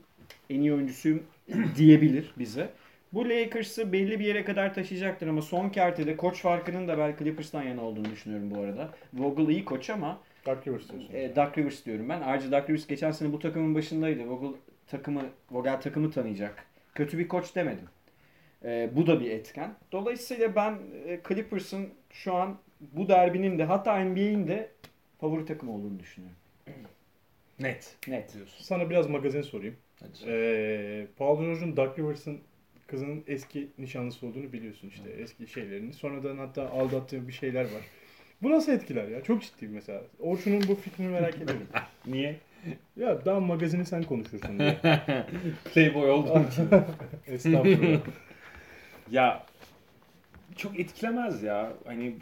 [0.51, 1.23] En iyi oyuncusuyum
[1.77, 2.71] diyebilir bize.
[3.13, 7.63] Bu Lakers'ı belli bir yere kadar taşıyacaktır ama son kertede koç farkının da ben Clippers'tan
[7.63, 8.91] yana olduğunu düşünüyorum bu arada.
[9.15, 11.15] Vogel iyi koç ama Dark Rivers diyorsun.
[11.15, 12.21] e, Doug Rivers diyorum ben.
[12.21, 14.29] Ayrıca Doug Rivers geçen sene bu takımın başındaydı.
[14.29, 14.53] Vogel
[14.87, 16.65] takımı, Vogel takımı tanıyacak.
[16.95, 17.85] Kötü bir koç demedim.
[18.65, 19.75] E, bu da bir etken.
[19.93, 24.71] Dolayısıyla ben e, Clippers'ın şu an bu derbinin de hatta NBA'in de
[25.21, 26.37] favori takım olduğunu düşünüyorum.
[27.61, 27.97] Net.
[28.09, 28.35] Net.
[28.35, 28.65] Diyorsun.
[28.65, 29.77] Sana biraz magazin sorayım.
[30.01, 30.31] Hadi.
[30.31, 32.41] Ee, Paul George'un Dark Rivers'ın
[32.93, 35.11] kızının eski nişanlısı olduğunu biliyorsun işte.
[35.11, 35.93] Eski şeylerini.
[35.93, 37.83] Sonradan hatta aldattığı bir şeyler var.
[38.43, 39.23] Bu nasıl etkiler ya?
[39.23, 40.03] Çok ciddiyim mesela.
[40.21, 41.67] Orçun'un bu fikrini merak ediyorum.
[42.07, 42.37] Niye?
[42.97, 44.79] ya daha magazini sen konuşursun diye.
[45.75, 46.69] Playboy olduğum için.
[47.27, 48.01] Estağfurullah.
[49.11, 49.47] ya
[50.57, 51.73] çok etkilemez ya.
[51.85, 52.17] Hani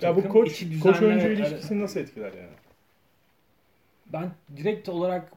[0.00, 2.65] ya bu koç, koç oyuncu ilişkisini nasıl etkiler yani?
[4.12, 5.32] Ben direkt olarak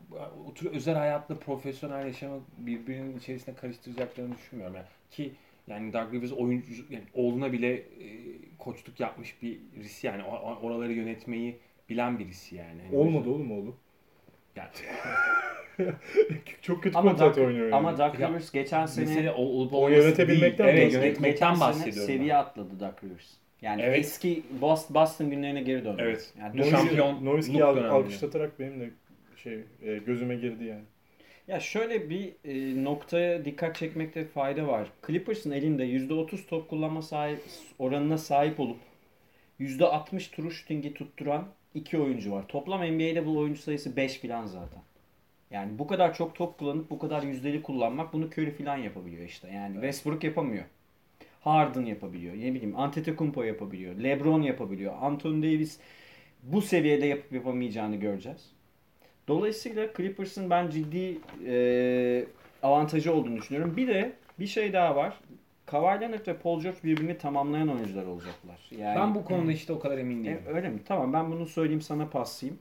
[0.49, 4.75] o tür özel hayatla profesyonel yaşamı birbirinin içerisine karıştıracaklarını düşünmüyorum.
[4.75, 4.85] Yani.
[5.11, 5.31] Ki
[5.67, 7.83] yani Doug Rivers oyuncu yani oğluna bile e,
[8.59, 11.57] koçluk yapmış birisi yani O- o- oraları yönetmeyi
[11.89, 12.81] bilen birisi yani.
[12.93, 13.75] O Olmadı yüzden- oğlum oğlu.
[14.55, 14.69] Yani,
[16.61, 17.71] Çok kötü Ama kontrat Doug, oynuyor.
[17.71, 17.97] ama yani.
[17.99, 20.77] Doug Ya, Rivers geçen sene ol- olup O yönetebilmekten değil.
[20.77, 20.93] Evet
[21.55, 22.13] sene bahsediyorum.
[22.13, 22.37] seviye ben.
[22.39, 23.29] atladı Doug Rivers.
[23.61, 23.99] Yani Evet.
[23.99, 26.01] eski Boston, günlerine geri döndü.
[26.05, 26.33] Evet.
[26.39, 27.25] Yani Dolayısıyla- şampiyon-
[27.75, 27.91] döneminde.
[27.93, 28.89] alkışlatarak benim de
[29.43, 30.83] şey e, gözüme girdi yani.
[31.47, 34.87] Ya şöyle bir e, noktaya dikkat çekmekte fayda var.
[35.07, 37.39] Clippers'ın elinde %30 top kullanma sahip,
[37.79, 38.77] oranına sahip olup
[39.59, 42.47] %60 true shooting'i tutturan iki oyuncu var.
[42.47, 44.79] Toplam NBA'de bu oyuncu sayısı 5 falan zaten.
[45.51, 49.47] Yani bu kadar çok top kullanıp bu kadar yüzdeli kullanmak bunu Curry falan yapabiliyor işte.
[49.51, 50.63] Yani Westbrook yapamıyor.
[51.39, 52.33] Harden yapabiliyor.
[52.33, 53.95] Ne bileyim Antetokounmpo yapabiliyor.
[53.95, 54.93] LeBron yapabiliyor.
[55.01, 55.79] Anthony Davis
[56.43, 58.51] bu seviyede yapıp yapamayacağını göreceğiz.
[59.27, 62.25] Dolayısıyla Clippers'ın ben ciddi e,
[62.63, 63.77] avantajı olduğunu düşünüyorum.
[63.77, 65.19] Bir de bir şey daha var.
[65.65, 68.69] Kawhi Leonard ve Paul George birbirini tamamlayan oyuncular olacaklar.
[68.77, 70.41] Yani, Ben bu konuda işte o kadar emin değilim.
[70.47, 70.79] E, öyle mi?
[70.85, 72.59] Tamam ben bunu söyleyeyim sana paslayayım.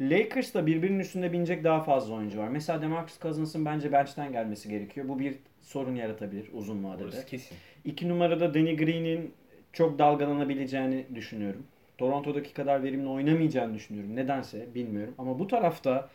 [0.00, 2.48] Lakers'ta birbirinin üstünde binecek daha fazla oyuncu var.
[2.48, 5.08] Mesela DeMarcus Cousins'ın bence bench'ten gelmesi gerekiyor.
[5.08, 5.34] Bu bir
[5.68, 7.04] sorun yaratabilir uzun vadede.
[7.04, 7.56] Orası kesin.
[7.84, 9.34] İki numarada Danny Green'in
[9.72, 11.66] çok dalgalanabileceğini düşünüyorum.
[11.98, 14.16] Toronto'daki kadar verimli oynamayacağını düşünüyorum.
[14.16, 15.14] Nedense bilmiyorum.
[15.18, 16.10] Ama bu tarafta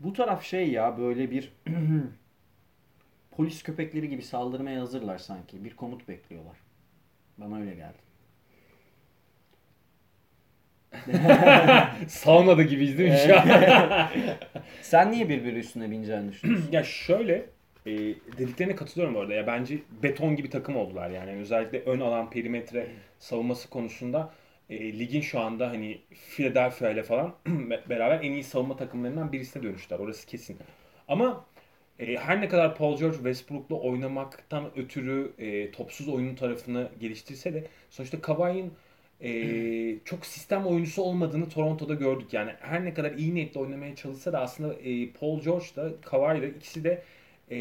[0.00, 1.52] bu taraf şey ya böyle bir
[3.30, 5.64] polis köpekleri gibi saldırmaya hazırlar sanki.
[5.64, 6.56] Bir komut bekliyorlar.
[7.38, 8.06] Bana öyle geldi.
[12.08, 13.48] Saunada gibiyiz değil mi şu an?
[14.82, 16.68] Sen niye birbiri üstüne bineceğini düşünüyorsun?
[16.72, 17.55] ya şöyle
[17.86, 17.90] e,
[18.38, 19.34] dediklerine katılıyorum bu arada.
[19.34, 21.30] Ya bence beton gibi takım oldular yani.
[21.30, 22.86] Yani özellikle ön alan perimetre
[23.18, 24.32] savunması konusunda
[24.70, 25.98] e, ligin şu anda hani
[26.36, 27.34] Philadelphia ile falan
[27.88, 29.98] beraber en iyi savunma takımlarından birisine dönüştüler.
[29.98, 30.56] Orası kesin.
[31.08, 31.44] Ama
[31.98, 37.66] e, her ne kadar Paul George Westbrook'la oynamaktan ötürü e, topsuz oyunun tarafını geliştirse de
[37.90, 38.72] sonuçta Kawhi'nin
[39.20, 42.32] e, çok sistem oyuncusu olmadığını Toronto'da gördük.
[42.32, 46.42] Yani her ne kadar iyi niyetle oynamaya çalışsa da aslında e, Paul George da Kawhi
[46.42, 47.02] da ikisi de
[47.50, 47.56] e,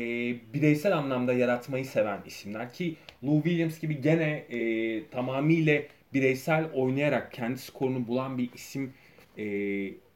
[0.53, 5.81] bireysel anlamda yaratmayı seven isimler ki Lou Williams gibi gene e, tamamıyla
[6.13, 8.93] bireysel oynayarak kendi skorunu bulan bir isim
[9.37, 9.45] e,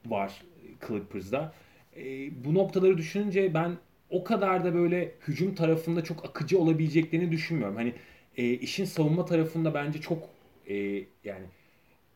[0.05, 0.41] var
[0.88, 1.53] Clippers'da.
[1.97, 2.03] E,
[2.45, 3.77] bu noktaları düşününce ben
[4.10, 7.75] o kadar da böyle hücum tarafında çok akıcı olabileceklerini düşünmüyorum.
[7.75, 7.93] Hani
[8.38, 10.29] e, işin savunma tarafında bence çok
[10.67, 10.75] e,
[11.23, 11.45] yani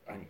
[0.06, 0.24] hani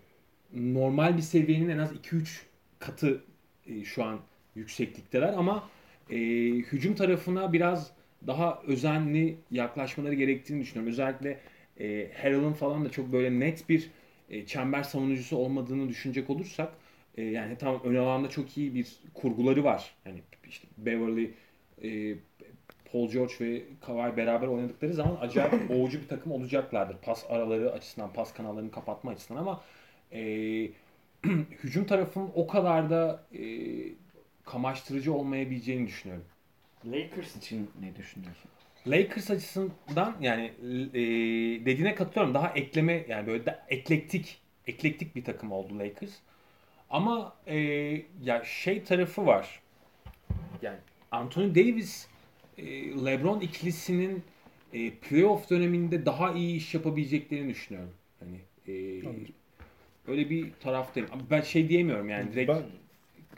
[0.54, 2.42] normal bir seviyenin en az 2-3
[2.80, 3.24] katı
[3.68, 4.20] e, şu an
[4.56, 5.70] yükseklikteler ama
[6.10, 6.18] e,
[6.50, 7.92] hücum tarafına biraz
[8.28, 10.92] daha özenli yaklaşmaları gerektiğini düşünüyorum.
[10.92, 11.40] Özellikle
[11.80, 13.90] e, Harrell'ın falan da çok böyle net bir
[14.30, 16.74] e, çember savunucusu olmadığını düşünecek olursak
[17.18, 19.96] e, yani tamam ön alanda çok iyi bir kurguları var.
[20.06, 21.32] Yani işte Beverly,
[21.84, 22.16] e,
[22.92, 26.98] Paul George ve Kawhi beraber oynadıkları zaman acayip boğucu bir takım olacaklardır.
[26.98, 29.64] Pas araları açısından, pas kanallarını kapatma açısından ama
[30.12, 30.22] e,
[31.64, 33.44] hücum tarafının o kadar da e,
[34.46, 36.26] kamaştırıcı olmayabileceğini düşünüyorum.
[36.86, 38.50] Lakers için ne düşünüyorsun?
[38.88, 40.52] Lakers açısından yani
[40.94, 41.02] e,
[41.66, 42.34] dediğine katılıyorum.
[42.34, 46.12] Daha ekleme yani böyle de eklektik eklektik bir takım oldu Lakers.
[46.90, 47.58] Ama e,
[48.24, 49.60] ya şey tarafı var.
[50.62, 50.78] Yani
[51.12, 52.08] Anthony Davis
[52.58, 52.66] e,
[53.06, 54.24] LeBron ikilisinin
[54.74, 57.92] e, playoff döneminde daha iyi iş yapabileceklerini düşünüyorum.
[58.20, 59.28] Hani e, Anladım.
[60.08, 61.10] öyle bir taraftayım.
[61.32, 62.64] Ben şey diyemiyorum yani direkt Ben-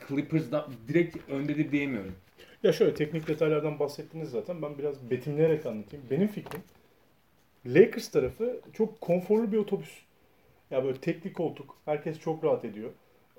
[0.08, 2.15] Clippers'da direkt öndedir diyemiyorum.
[2.63, 4.62] Ya şöyle teknik detaylardan bahsettiniz zaten.
[4.62, 6.05] Ben biraz betimleyerek anlatayım.
[6.12, 6.62] Benim fikrim
[7.65, 10.01] Lakers tarafı çok konforlu bir otobüs.
[10.71, 11.77] Ya böyle tekli koltuk.
[11.86, 12.89] Herkes çok rahat ediyor.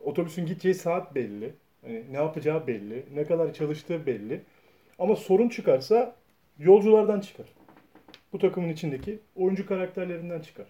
[0.05, 1.55] Otobüsün gideceği saat belli.
[1.83, 3.05] Hani ne yapacağı belli.
[3.15, 4.41] Ne kadar çalıştığı belli.
[4.99, 6.17] Ama sorun çıkarsa
[6.59, 7.47] yolculardan çıkar.
[8.33, 10.67] bu takımın içindeki oyuncu karakterlerinden çıkar.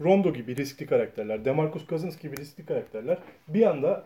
[0.00, 4.04] Rondo gibi riskli karakterler, DeMarcus Cousins gibi riskli karakterler bir anda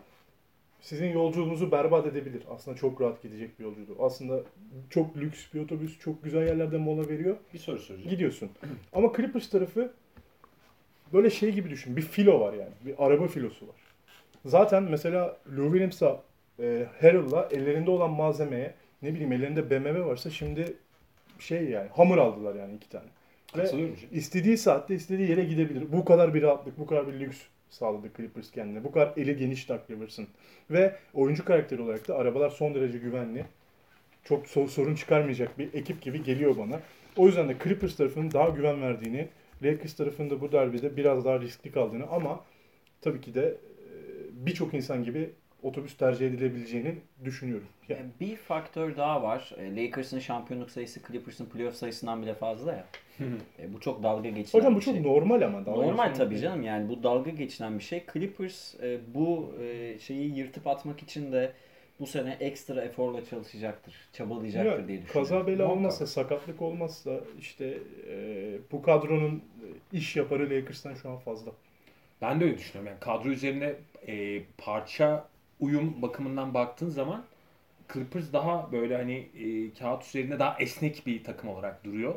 [0.83, 2.43] sizin yolculuğunuzu berbat edebilir.
[2.49, 3.95] Aslında çok rahat gidecek bir yolculuğu.
[3.99, 4.41] Aslında
[4.89, 7.37] çok lüks bir otobüs, çok güzel yerlerde mola veriyor.
[7.53, 8.09] Bir soru soracağım.
[8.09, 8.49] Gidiyorsun.
[8.93, 9.93] Ama Clippers tarafı
[11.13, 11.95] böyle şey gibi düşün.
[11.95, 12.71] Bir filo var yani.
[12.85, 13.75] Bir araba filosu var.
[14.45, 16.21] Zaten mesela Lou Williams'a
[16.59, 20.73] e, Harrell'la ellerinde olan malzemeye ne bileyim ellerinde BMW varsa şimdi
[21.39, 23.07] şey yani hamur aldılar yani iki tane.
[23.57, 25.91] Ve istediği saatte istediği yere gidebilir.
[25.91, 27.41] Bu kadar bir rahatlık, bu kadar bir lüks
[27.73, 28.83] sağladı Clippers kendine.
[28.83, 30.27] Bu kadar eli geniş Doug Rivers'ın.
[30.71, 33.45] Ve oyuncu karakteri olarak da arabalar son derece güvenli.
[34.23, 36.79] Çok so- sorun çıkarmayacak bir ekip gibi geliyor bana.
[37.17, 39.27] O yüzden de Clippers tarafının daha güven verdiğini,
[39.63, 42.45] Lakers tarafında bu derbide biraz daha riskli kaldığını ama
[43.01, 43.55] tabii ki de e,
[44.45, 45.29] birçok insan gibi
[45.63, 46.95] otobüs tercih edilebileceğini
[47.25, 47.67] düşünüyorum.
[47.89, 49.51] Yani E, Bir faktör daha var.
[49.57, 52.85] E, Lakers'ın şampiyonluk sayısı Clippers'ın playoff sayısından bile fazla ya.
[53.59, 55.03] E, bu çok dalga geçilen Hocam bu bir çok şey.
[55.03, 55.65] normal ama.
[55.65, 56.41] dalga Normal tabii değil.
[56.41, 58.03] canım yani bu dalga geçilen bir şey.
[58.13, 61.51] Clippers e, bu e, şeyi yırtıp atmak için de
[61.99, 63.95] bu sene ekstra eforla çalışacaktır.
[64.13, 65.13] Çabalayacaktır Ya, diye düşünüyorum.
[65.13, 65.77] kaza bela Muhakkak.
[65.77, 67.77] olmazsa, sakatlık olmazsa işte
[68.09, 71.51] e, bu kadronun e, iş yaparı Lakers'tan şu an fazla.
[72.21, 72.87] Ben de öyle düşünüyorum.
[72.93, 73.73] Yani kadro üzerine
[74.07, 75.27] e, parça
[75.59, 77.25] uyum bakımından baktığın zaman
[77.93, 82.15] Clippers daha böyle hani e, kağıt üzerinde daha esnek bir takım olarak duruyor.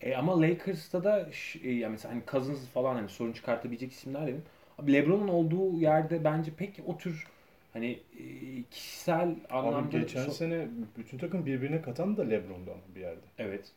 [0.00, 1.30] E, ama Lakers'ta da
[1.62, 4.42] e, yani mesela hani Cousins falan hani sorun çıkartabilecek isimler dedim.
[4.78, 7.26] Abi LeBron'un olduğu yerde bence pek o tür
[7.72, 8.24] hani e,
[8.70, 13.20] kişisel anlamda Abi geçen so- sene bütün takım birbirine katan da LeBron'du ama bir yerde.
[13.38, 13.72] evet.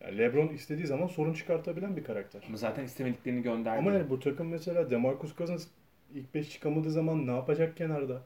[0.00, 2.42] Yani LeBron istediği zaman sorun çıkartabilen bir karakter.
[2.48, 3.78] Ama zaten istemediklerini gönderdi.
[3.78, 5.66] Ama yani bu takım mesela DeMarcus Cousins
[6.14, 8.22] ilk 5 çıkamadığı zaman ne yapacak kenarda?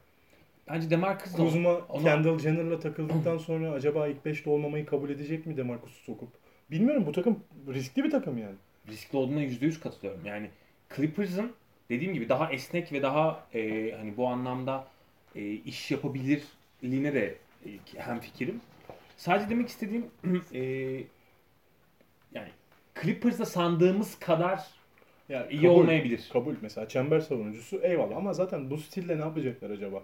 [0.70, 5.46] Bence DeMarcus da Kuzma ona- Kendall Jenner'la takıldıktan sonra acaba ilk 5'te olmamayı kabul edecek
[5.46, 6.28] mi DeMarcus'u sokup?
[6.70, 8.54] Bilmiyorum bu takım riskli bir takım yani.
[8.88, 10.20] riskli olduğuna %100 katılıyorum.
[10.24, 10.50] Yani
[10.96, 11.52] Clippers'ın
[11.90, 14.84] dediğim gibi daha esnek ve daha e, hani bu anlamda
[15.36, 17.34] e, iş yapabilirliğine de
[17.66, 18.60] e, hem fikrim.
[19.16, 20.06] Sadece demek istediğim
[20.54, 20.60] e,
[22.34, 22.48] yani
[23.02, 24.66] Clippers'da sandığımız kadar
[25.28, 26.28] Yani iyi kabul, olmayabilir.
[26.32, 30.02] Kabul mesela çember savunucusu eyvallah ama zaten bu stille ne yapacaklar acaba?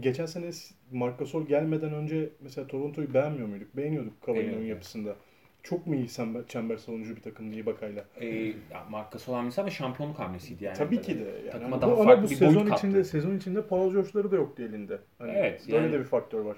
[0.00, 0.50] Geçen sene
[0.92, 3.76] Marc Gasol gelmeden önce mesela Toronto'yu beğenmiyor muyduk?
[3.76, 5.16] Beğeniyorduk Cavali'nin yapısında.
[5.62, 8.04] Çok mu iyi çember, çember savunucu bir takım diye bakayla.
[8.20, 8.54] E, ya
[8.90, 10.76] Marc Gasol hamlesi ama şampiyonluk hamlesiydi yani.
[10.76, 11.24] Tabii ki de.
[11.24, 12.86] Yani Takıma bu, daha ama farklı bu bir sezon boyut kattı.
[12.86, 14.98] içinde sezon içinde Paul George'ları da yoktu elinde.
[15.18, 16.56] Hani Evet, Böyle yani- de bir faktör var.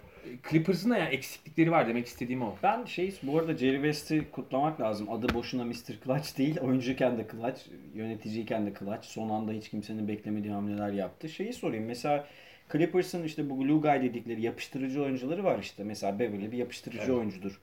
[0.51, 2.55] Clippers'ın da yani eksiklikleri var demek istediğim o.
[2.63, 5.11] Ben şey bu arada Jerry West'i kutlamak lazım.
[5.11, 5.73] Adı boşuna Mr.
[6.05, 6.61] Clutch değil.
[6.61, 7.61] Oyuncuyken de Clutch,
[7.95, 9.07] yöneticiyken de Clutch.
[9.07, 11.29] Son anda hiç kimsenin beklemediği hamleler yaptı.
[11.29, 11.85] Şeyi sorayım.
[11.85, 12.27] Mesela
[12.73, 15.85] Clippers'ın işte bu glue guy dedikleri yapıştırıcı oyuncuları var işte.
[15.85, 17.11] Mesela Beverly bir yapıştırıcı Evet.
[17.15, 17.61] oyuncudur.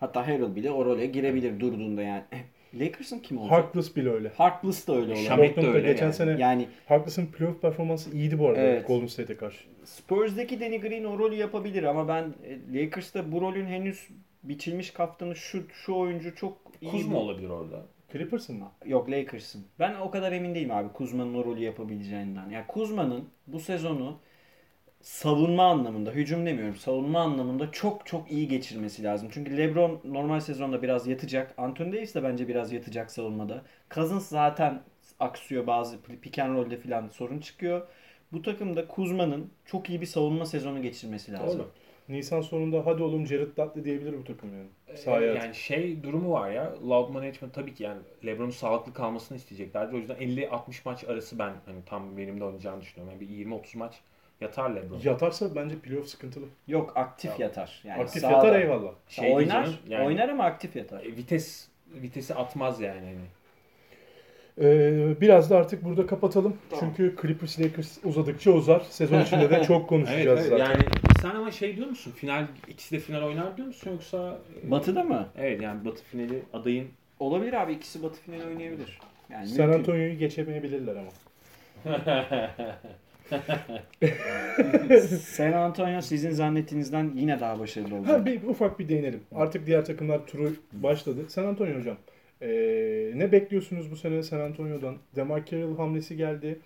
[0.00, 2.22] Hatta Harrell bile o role girebilir durduğunda yani.
[2.74, 3.58] Lakers'ın kim olacak?
[3.58, 4.28] Harkless bile öyle.
[4.28, 5.26] Harkless da öyle olabilir.
[5.26, 6.14] Şamit de öyle geçen yani.
[6.14, 8.86] sene Yani Harkless'ın playoff performansı iyiydi bu arada Evet.
[8.86, 9.64] Golden State'e karşı.
[9.84, 14.08] Spurs'daki Danny Green o rolü yapabilir ama ben e, Lakers'ta bu rolün henüz
[14.42, 16.90] biçilmiş kaftanı şu şu oyuncu çok iyi.
[16.90, 17.86] Kuzma olabilir orada.
[18.12, 18.70] Clippers'ın mı?
[18.86, 19.64] Yok Lakers'ın.
[19.78, 22.50] Ben o kadar emin değilim abi Kuzma'nın o rolü yapabileceğinden.
[22.50, 24.18] Yani Kuzma'nın bu sezonu
[25.04, 29.28] savunma anlamında, hücum demiyorum, savunma anlamında çok çok iyi geçirmesi lazım.
[29.32, 31.54] Çünkü LeBron normal sezonda biraz yatacak.
[31.58, 33.62] Anthony Davis de bence biraz yatacak savunmada.
[33.90, 34.82] Cousins zaten
[35.20, 37.86] aksıyor bazı pick and roll'de falan sorun çıkıyor.
[38.32, 41.58] Bu takımda Kuzma'nın çok iyi bir savunma sezonu geçirmesi lazım.
[41.58, 41.70] Doğru.
[42.08, 44.98] Nisan sonunda hadi oğlum Jared Dudley diyebilir bu takım yani.
[44.98, 46.74] Sahaya Ee, yani şey durumu var ya.
[46.88, 49.94] Loud management tabii ki yani LeBron'un sağlıklı kalmasını isteyeceklerdir.
[49.94, 53.18] O yüzden 50-60 maç arası ben hani tam verimde oynayacağını düşünüyorum.
[53.20, 53.94] Yani bir 20-30 maç
[54.40, 55.00] yatar LeBron.
[55.04, 56.46] Yatarsa bence playoff sıkıntılı.
[56.68, 57.42] Yok aktif Tamam.
[57.42, 57.80] yatar.
[57.84, 58.46] Yani Aktif sahada.
[58.46, 58.92] yatar eyvallah.
[59.08, 61.00] Şey oynar, diyeceğim, yani- oynar ama aktif yatar.
[61.04, 63.00] E, vites vitesi atmaz yani.
[63.00, 63.16] hani.
[64.60, 66.56] Ee, biraz da artık burada kapatalım.
[66.70, 66.84] Tamam.
[66.96, 68.80] Çünkü Clippers Lakers uzadıkça uzar.
[68.80, 70.60] Sezon içinde de çok konuşacağız Evet, evet.
[70.60, 70.74] zaten.
[70.74, 70.84] Yani
[71.22, 72.12] sen ama şey diyor musun?
[72.16, 75.28] Final ikisi de final oynar diyor musun yoksa e, Batı'da mı?
[75.38, 76.88] Evet yani Batı finali adayın
[77.20, 78.98] Olabilir abi ikisi Batı finali oynayabilir.
[79.30, 79.78] Yani San mümkün.
[79.78, 81.10] Antonio'yu geçemeyebilirler ama.
[85.20, 88.20] San Antonio sizin zannettiğinizden yine daha başarılı olacak.
[88.20, 89.20] Ha bir ufak bir değinelim.
[89.34, 91.20] Artık diğer takımlar turu başladı.
[91.28, 91.96] San Antonio hocam.
[92.42, 94.96] ee, ne bekliyorsunuz bu sene San Antonio'dan?
[95.16, 96.58] DeMar Carroll hamlesi geldi.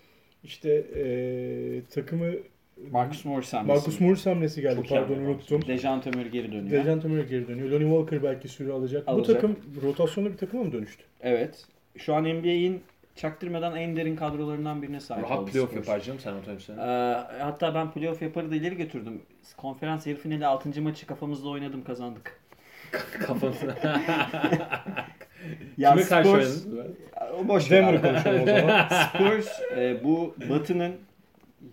[0.44, 2.30] İşte ee, takımı
[2.90, 3.78] Marcus Morris hamlesi.
[3.78, 4.76] Marcus Morris hamlesi geldi.
[4.76, 5.66] Çok Pardon unuttum.
[5.66, 6.70] Dejante Murray geri dönüyor.
[6.70, 7.70] Dejan Murray geri dönüyor.
[7.70, 9.08] Lonnie Walker belki süre alacak.
[9.08, 9.28] Alacak.
[9.28, 11.04] Bu takım rotasyonlu bir takıma mı dönüştü?
[11.20, 11.66] Evet.
[11.96, 12.82] Şu an NBA'in
[13.18, 15.86] çaktırmadan en derin kadrolarından birine sahip rahat oldu playoff Spurs.
[15.86, 16.80] yapar canım San Antonio sene.
[16.80, 19.22] Ee, hatta ben playoff yaparı da ileri götürdüm.
[19.56, 20.82] Konferans yarı finali 6.
[20.82, 22.40] maçı kafamızda oynadım kazandık.
[23.26, 23.74] Kafasına.
[25.76, 26.66] Ya Kime karşı Spurs,
[27.48, 28.06] boş ver Denver'ı abi.
[28.06, 28.88] konuşalım o zaman.
[29.08, 30.96] Spurs e, bu Batı'nın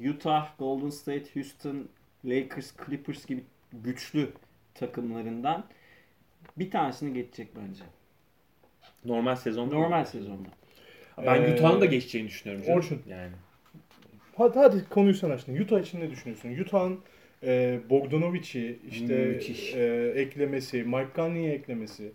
[0.10, 1.88] Utah, Golden State, Houston,
[2.26, 4.32] Lakers, Clippers gibi güçlü
[4.74, 5.64] takımlarından
[6.58, 7.84] bir tanesini geçecek bence.
[9.06, 9.76] Normal sezonda.
[9.76, 10.50] Normal sezonda.
[11.26, 12.66] Ben Ee, Utah'ın da geçeceğini düşünüyorum.
[12.66, 12.80] canım.
[12.80, 13.02] Orçun.
[13.10, 13.32] Yani.
[14.36, 15.58] Hadi, hadi konuyu sen açtın.
[15.62, 16.58] Utah için ne düşünüyorsun?
[16.62, 17.00] Utah'ın
[17.44, 19.40] e, Bogdanovic'i işte
[19.76, 22.12] e, eklemesi, Mike Conley'i eklemesi.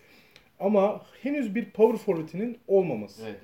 [0.60, 3.22] Ama henüz bir power forward'inin olmaması.
[3.26, 3.36] Evet.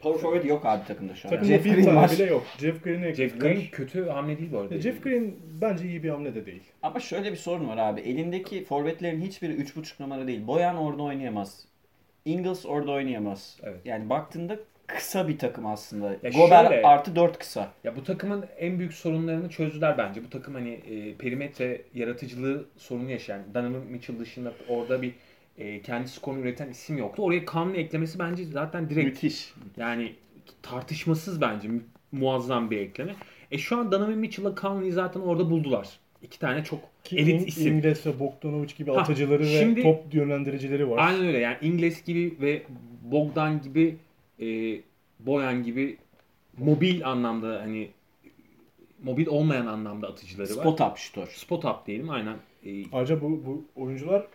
[0.00, 1.30] Power forward yok abi takımda şu an.
[1.30, 2.10] Takımda Jeff bir Green tane var.
[2.12, 2.42] bile yok.
[2.58, 3.28] Jeff Green'i eklediler.
[3.28, 4.74] Jeff Green kötü hamle değil bu arada.
[4.74, 6.62] E, Jeff Green bence iyi bir hamle de değil.
[6.82, 8.00] Ama şöyle bir sorun var abi.
[8.00, 10.46] Elindeki forvetlerin hiçbiri 3.5 numara değil.
[10.46, 11.64] Boyan orada oynayamaz.
[12.24, 13.58] Ingles orada oynayamaz.
[13.62, 13.80] Evet.
[13.84, 16.10] Yani baktığında kısa bir takım aslında.
[16.22, 17.72] Ya Gober şöyle- artı 4 kısa.
[17.84, 20.24] Ya bu takımın en büyük sorunlarını çözdüler bence.
[20.24, 25.12] Bu takım hani e, perimetre yaratıcılığı sorunu yaşayan Donovan Mitchell dışında orada bir
[25.58, 27.22] e, kendi skorunu üreten isim yoktu.
[27.22, 29.54] Oraya Conley eklemesi bence zaten direkt Müthiş.
[29.76, 30.12] yani
[30.62, 33.14] tartışmasız bence mu- muazzam bir ekleme.
[33.50, 35.88] E şu an Donovan Mitchell'la Conley'i zaten orada buldular.
[36.22, 37.76] İki tane çok Ki elit İng- isim.
[37.76, 40.98] İngiliz ve Bogdanovic gibi Ha, atıcıları şimdi- ve top yönlendiricileri var.
[41.08, 42.62] Aynen öyle yani İngiliz gibi ve
[43.02, 43.96] Bogdan gibi
[44.40, 44.80] e,
[45.20, 45.96] Boyan gibi
[46.58, 47.90] mobil anlamda hani
[49.02, 50.62] mobil olmayan anlamda atıcıları var.
[50.62, 51.26] Spot up şutör.
[51.26, 52.36] Spot up diyelim aynen.
[52.66, 54.26] E, Ayrıca bu, bu oyuncular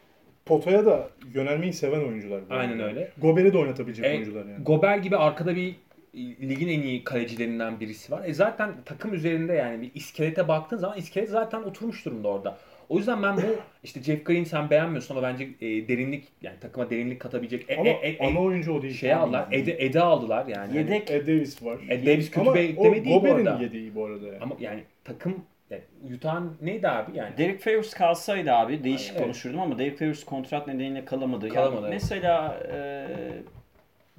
[0.46, 2.42] potaya da yönelmeyi seven oyuncular.
[2.50, 3.12] bu Aynen öyle.
[3.18, 4.64] Gober'i de oynatabilecek E, oyuncular yani.
[4.64, 5.76] Gober gibi arkada bir
[6.14, 8.22] e, ligin en iyi kalecilerinden birisi var.
[8.26, 12.58] E zaten takım üzerinde yani bir iskelete baktığın zaman iskelet zaten oturmuş durumda orada.
[12.90, 13.42] O yüzden ben bu
[13.84, 17.90] işte Jeff Green sen beğenmiyorsun ama bence e, derinlik yani takıma derinlik katabilecek e, Ama
[17.90, 18.94] e, e, ana oyuncu o değil.
[18.94, 19.48] şey aldılar.
[19.52, 20.78] Ede, Ede aldılar yani.
[20.78, 21.80] Yedek Ed Davis var.
[21.90, 23.64] Ed Davis kötü Ama bir ekleme o değil bu Gober'in arada.
[23.64, 24.38] yedeği bu arada yani.
[24.42, 25.36] Ama yani takım
[25.70, 25.82] yani
[26.16, 27.38] Utah'ın neydi abi yani?
[27.38, 29.22] Derek Favors kalsaydı abi değişik Evet.
[29.22, 31.50] konuşurdum ama Derek Favors kontrat nedeniyle kalamadı.
[31.50, 32.02] Kalamadı, Yani evet.
[32.02, 33.08] Mesela e,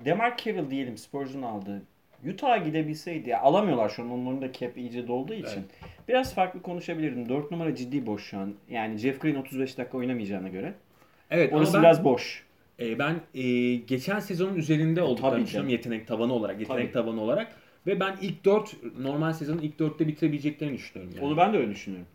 [0.04, 1.82] Demar Carroll diyelim Spurs'un aldığı.
[2.34, 5.46] Utah'a gidebilseydi ya alamıyorlar şu an onların da cap iyice dolduğu için.
[5.46, 5.64] Evet.
[6.10, 7.28] Biraz farklı konuşabilirdim.
[7.28, 8.54] 4 numara ciddi boş şu an.
[8.70, 10.74] Yani Jeff Green 35 dakika oynamayacağına göre.
[11.30, 12.44] Evet Orası ben, biraz boş.
[12.80, 17.04] e, ben e, geçen sezonun üzerinde olduklarını düşünüyorum yetenek tavanı olarak, yetenek Tabii.
[17.04, 17.52] tavanı olarak
[17.86, 21.14] ve ben ilk 4 normal sezonun ilk 4'te bitirebileceklerini düşünüyorum.
[21.16, 21.26] Yani.
[21.26, 22.08] Onu ben de öyle düşünüyorum.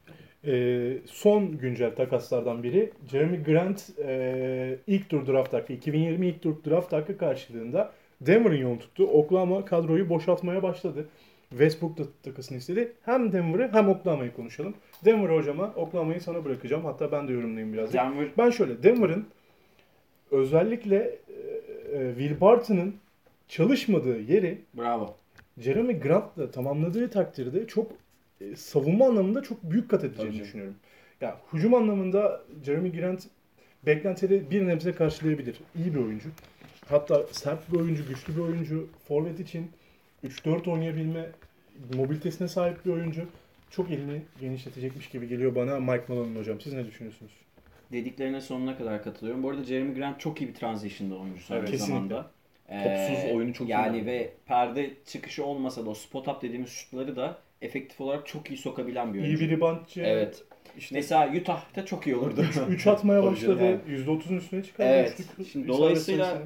[0.47, 6.55] Ee, son güncel takaslardan biri Jeremy Grant e, ilk tur draft hakkı 2020 ilk tur
[6.65, 9.07] draft hakkı karşılığında Denver'ın yolunu tuttu.
[9.07, 11.07] Oklahoma kadroyu boşaltmaya başladı.
[11.49, 12.93] Westbrook da takasını istedi.
[13.01, 14.73] Hem Denver'ı hem Oklahoma'yı konuşalım.
[15.05, 16.85] Denver hocama Oklahoma'yı sana bırakacağım.
[16.85, 17.93] Hatta ben de yorumlayayım biraz.
[17.93, 19.25] Denver Ben şöyle Denver'ın
[20.31, 22.95] özellikle e, e, Will Barton'ın
[23.47, 25.15] çalışmadığı yeri bravo.
[25.57, 27.91] Jeremy Grant'la tamamladığı takdirde çok
[28.41, 30.75] e, savunma anlamında çok büyük kat edeceğini Tabii düşünüyorum.
[31.21, 33.27] Ya hücum anlamında Jeremy Grant
[33.85, 35.59] beklentileri bir nebze karşılayabilir.
[35.75, 36.29] İyi bir oyuncu.
[36.87, 38.87] Hatta sert bir oyuncu, güçlü bir oyuncu.
[39.07, 39.71] Forvet için
[40.25, 41.29] 3-4 oynayabilme
[41.95, 43.21] mobilitesine sahip bir oyuncu.
[43.69, 46.61] Çok elini genişletecekmiş gibi geliyor bana Mike Malone'un hocam.
[46.61, 47.31] Siz ne düşünüyorsunuz?
[47.91, 49.43] Dediklerine sonuna kadar katılıyorum.
[49.43, 51.93] Bu arada Jeremy Grant çok iyi bir transition'da oyuncusu aynı Evet, kesinlikle.
[51.95, 52.31] zamanda.
[52.69, 54.05] Ee, Topsuz oyunu çok iyi Yani yani.
[54.07, 58.57] ve perde çıkışı olmasa da o spot up dediğimiz şutları da efektif olarak çok iyi
[58.57, 59.43] sokabilen bir oyuncu.
[59.43, 60.01] İyi bir reboundçı.
[60.01, 60.43] Evet.
[60.77, 62.45] İşte Mesela Utah'ta çok iyi olurdu.
[62.69, 63.59] 3 atmaya başladı.
[63.59, 64.19] canım.
[64.19, 64.91] %30'un üstüne çıkardı.
[64.91, 65.19] Evet.
[65.19, 66.41] Üçlük Şimdi dolayısıyla.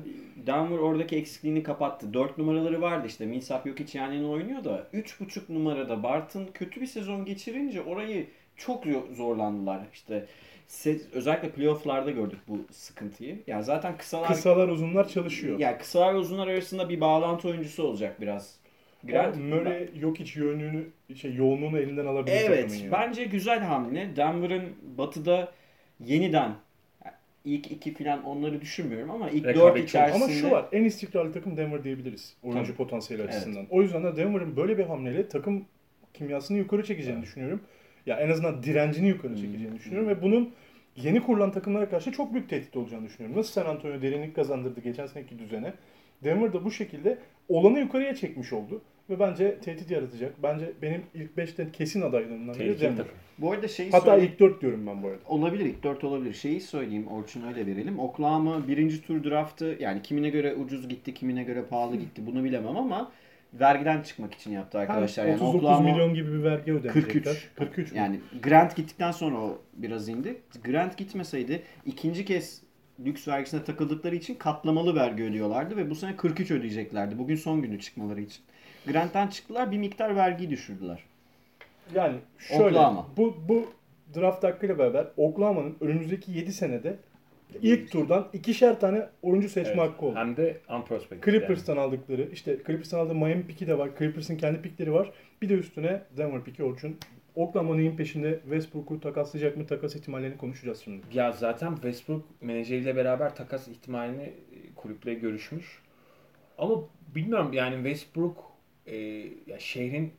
[0.48, 2.14] Denver oradaki eksikliğini kapattı.
[2.14, 3.26] 4 numaraları vardı işte.
[3.26, 8.84] Millsap yok hiç yani oynuyor da 3.5 numarada Barton kötü bir sezon geçirince orayı çok
[9.14, 9.80] zorlandılar.
[9.94, 10.26] İşte
[11.14, 13.40] özellikle playoff'larda gördük bu sıkıntıyı.
[13.48, 15.60] Yani zaten kısalar kısalar uzunlar çalışıyor.
[15.60, 18.59] yani kısalar uzunlar arasında bir bağlantı oyuncusu olacak biraz.
[19.04, 24.16] Grant, Ama Murray yok hiç yönünü şey yoğunluğunu elinden alabilir Evet, bence güzel hamle.
[24.16, 24.64] Denver'ın
[24.98, 25.52] batıda
[26.06, 26.52] yeniden
[27.46, 31.34] ilk iki falan onları düşünmüyorum ama ilk dört Rekabetçi içerisinde Ama şu var en istikrarlı
[31.34, 32.78] takım Denver diyebiliriz oyuncu Tabii.
[32.78, 33.34] potansiyeli Evet.
[33.34, 33.66] açısından.
[33.70, 35.66] O yüzden de Denver'ın böyle bir hamleyle takım
[36.14, 37.62] kimyasını yukarı çekeceğini düşünüyorum.
[38.06, 40.54] Ya en azından direncini yukarı çekeceğini düşünüyorum ve bunun
[40.96, 43.40] yeni kurulan takımlara karşı çok büyük tehdit olacağını düşünüyorum.
[43.40, 45.74] Nasıl San Antonio derinlik kazandırdı geçen seneki düzene.
[46.24, 47.18] Denver da bu şekilde
[47.50, 50.44] olanı yukarıya çekmiş oldu ve bence tehdit yaratacak.
[50.44, 53.06] Bence benim ilk 5'te kesin adaylarımdan biri takım.
[53.38, 54.32] Bu arada şeyi Hatta söyleyeyim.
[54.34, 55.20] ilk 4 diyorum ben bu arada.
[55.28, 56.34] Olabilir ilk dört olabilir.
[56.34, 58.00] Şeyi söyleyeyim Orçun öyle verelim.
[58.00, 62.78] Oklahoma birinci tur draftı yani kimine göre ucuz gitti kimine göre pahalı gitti bunu bilemem
[62.78, 63.12] ama
[63.54, 65.26] vergiden çıkmak için yaptı arkadaşlar.
[65.26, 67.14] Yani 39 Oklahoma milyon gibi bir vergi ödenecekler.
[67.14, 67.50] 43.
[67.56, 67.98] 43 mü?
[67.98, 70.42] yani Grant gittikten sonra o biraz indi.
[70.66, 72.62] Grant gitmeseydi ikinci kez
[73.06, 77.18] lüks vergisine takıldıkları için katlamalı vergi ödüyorlardı ve bu sene 43 ödeyeceklerdi.
[77.18, 78.44] Bugün son günü çıkmaları için.
[78.88, 81.04] Grant'tan çıktılar bir miktar vergiyi düşürdüler.
[81.96, 83.08] Yani şöyle Oklahoma.
[83.18, 83.66] bu bu
[84.16, 86.98] draft hakkıyla beraber Oklahoma'nın önümüzdeki 7 senede
[87.62, 89.92] İlk turdan ikişer tane oyuncu seçme Evet.
[89.92, 90.16] hakkı oldu.
[90.16, 91.32] Hem de unprospected.
[91.32, 93.90] Clippers'tan aldıkları, işte Clippers'tan aldığı Miami piki de var.
[94.00, 95.12] Clippers'ın kendi pikleri var.
[95.42, 96.98] Bir de üstüne Denver piki Orçun.
[97.36, 99.68] Oklahoma neyin peşinde Westbrook'u takaslayacak mı?
[99.68, 101.06] Takas ihtimallerini konuşacağız şimdi.
[101.14, 104.34] Ya zaten Westbrook menajeriyle beraber takas ihtimalini e,
[104.76, 105.82] kulüple görüşmüş.
[106.58, 106.76] Ama
[107.16, 108.52] bilmiyorum yani Westbrook
[108.86, 108.96] e,
[109.48, 110.14] ya şehrin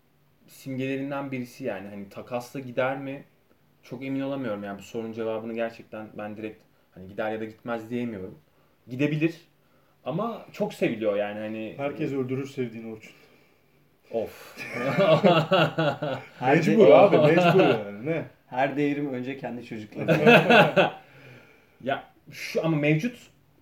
[0.47, 3.25] simgelerinden birisi yani hani takasla gider mi?
[3.83, 7.91] Çok emin olamıyorum yani bu sorunun cevabını gerçekten ben direkt hani gider ya da gitmez
[7.91, 8.39] diyemiyorum.
[8.89, 9.35] Gidebilir
[10.05, 13.13] ama çok seviliyor yani hani Herkes öldürür sevdiğini Orçun.
[14.13, 14.57] Of.
[16.41, 18.25] Mecbur de- abi mecbur yani ne?
[18.47, 20.91] Her devrim önce kendi çocukları.
[21.85, 23.17] Ya şu ama mevcut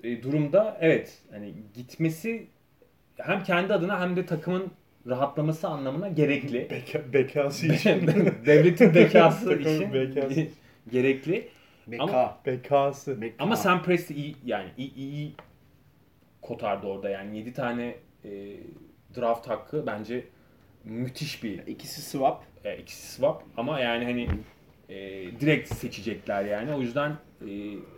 [0.05, 2.47] e, durumda evet hani gitmesi
[3.17, 4.71] hem kendi adına hem de takımın
[5.09, 6.71] rahatlaması anlamına gerekli.
[6.71, 8.07] Beka, bekası için.
[8.47, 10.47] Devletin bekası için bekası.
[10.93, 11.49] gerekli.
[11.87, 12.03] Beka.
[12.05, 13.21] Ama- Bekası.
[13.23, 13.35] Beka.
[13.39, 15.35] Ama Sam Presti iyi yani iyi, iyi
[16.43, 17.95] kotardı orada yani 7 tane
[18.25, 18.31] e,
[19.17, 20.25] draft hakkı bence
[20.85, 22.43] müthiş bir ikisi swap.
[22.65, 24.29] e, ikisi swap ama yani hani
[24.89, 24.97] e,
[25.41, 27.11] direkt seçecekler yani o yüzden
[27.49, 27.51] e,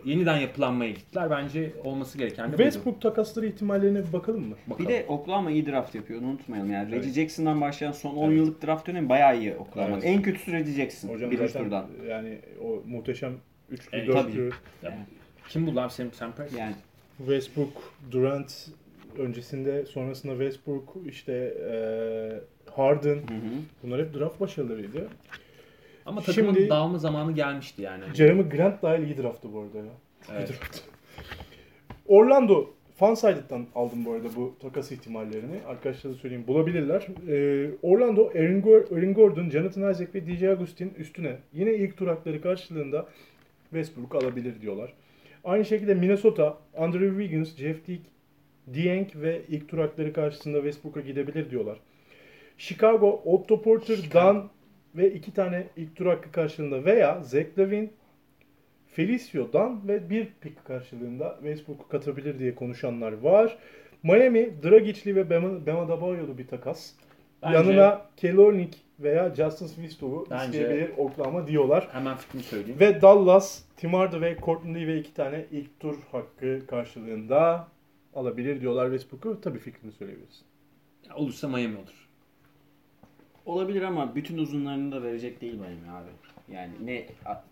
[0.05, 2.63] yeniden yapılanmaya gittiler bence olması gereken de buydu.
[2.63, 4.55] Westbrook takasları ihtimallerine bir bakalım mı?
[4.67, 4.89] Bakalım.
[4.89, 6.21] Bir de Oklahoma iyi draft yapıyor.
[6.21, 6.89] Onu unutmayalım yani.
[6.93, 7.05] Evet.
[7.05, 8.37] Reggie Jackson'dan başlayan son 10 Evet.
[8.37, 9.93] yıllık draft dönemi bayağı iyi Oklahoma.
[9.93, 10.05] Evet.
[10.05, 11.09] En kötüsü Reggie Jackson.
[11.09, 11.87] Hocam birinci zaten turdan.
[12.09, 13.33] yani o muhteşem
[13.69, 14.43] üçlü, Evet, dörtlü
[14.83, 14.99] Ya, Yani.
[15.49, 16.59] kim bu lan Sam, Sam Presti?
[16.59, 16.75] Yani
[17.17, 18.67] Westbrook, Durant
[19.19, 22.41] öncesinde sonrasında Westbrook işte eee
[22.75, 23.51] Harden hı hı.
[23.83, 25.07] bunlar hep draft başarılarıydı.
[26.05, 28.03] Ama takımın Şimdi- dağılma zamanı gelmişti yani.
[28.13, 29.83] Jeremy Grant dahil iyi drafttı bu arada ya.
[30.27, 30.49] Çok Evet.
[30.49, 30.79] iyi draft.
[32.07, 35.55] Orlando Fansided'dan aldım bu arada bu takas ihtimallerini.
[35.67, 37.07] Arkadaşlara da söyleyeyim bulabilirler.
[37.29, 42.07] Ee, Orlando, Aaron, Gor- Aaron Gordon, Jonathan Isaac ve DJ Agustin üstüne yine ilk tur
[42.07, 43.05] hakları karşılığında
[43.69, 44.93] Westbrook alabilir diyorlar.
[45.43, 48.03] Aynı şekilde Minnesota, Andrew Wiggins, Jeff Teague,
[48.73, 51.77] Dieng ve ilk tur hakları karşısında Westbrook'a gidebilir diyorlar.
[52.57, 54.49] Chicago, Otto Porter, Dan
[54.95, 57.89] ve iki tane ilk tur hakkı karşılığında veya Zach Lavine,
[58.87, 63.57] Felicio Dan ve bir pick karşılığında Westbrook'u katabilir diye konuşanlar var.
[64.03, 66.91] Miami, Dragic'li ve Bema, Bema Adebayo'lu bir takas.
[67.43, 71.87] Bence- Yanına Kelly Olynyk veya Justin Smith'u Bence- isteyebilir Oklahoma diyorlar.
[71.91, 72.79] Hemen fikrimi söyleyeyim.
[72.79, 77.67] Ve Dallas, Tim Hardaway ve Courtney ve iki tane ilk tur hakkı karşılığında
[78.15, 79.41] alabilir diyorlar Westbrook'u.
[79.41, 80.45] Tabii fikrini söyleyebilirsin.
[81.09, 82.07] Ya olursa Miami olur.
[83.45, 86.09] Olabilir ama bütün uzunlarını da verecek değil Miami abi.
[86.53, 87.05] Yani ne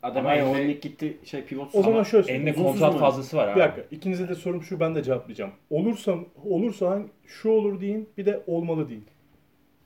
[0.04, 2.48] Ama elinde- Olynyk gitti şey pivot O zaman Ama şöyle söyleyeyim.
[2.48, 3.00] Elinde uzunsuz kontrat mu?
[3.00, 3.56] fazlası var abi.
[3.56, 3.86] Bir dakika.
[3.96, 5.52] İkinize de sorum şu ben de cevaplayacağım.
[5.70, 9.06] Olursa olursa şu olur deyin bir de olmalı deyin.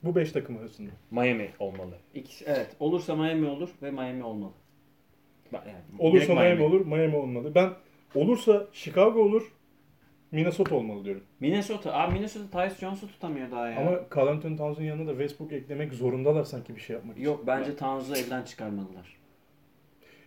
[0.04, 0.90] Bu beş takım arasında.
[1.12, 1.96] Miami olmalı.
[2.16, 4.52] İkisi, evet olursa Miami olur ve Miami olmalı.
[5.54, 6.64] Bak Yani Olursa direkt Miami.
[6.64, 7.56] olur, Miami olmalı.
[7.56, 7.70] Ben
[8.16, 9.52] olursa Chicago olur,
[10.34, 11.24] Minnesota olmalı diyorum.
[11.40, 11.94] Minnesota.
[11.94, 13.80] Abi Minnesota Tyus Jones'u tutamıyor daha ya.
[13.80, 17.26] Ama Carl Anthony Towns'un yanına da Westbrook eklemek zorundalar sanki bir şey yapmak için.
[17.26, 19.18] Yok bence Towns'u elden çıkarmalılar.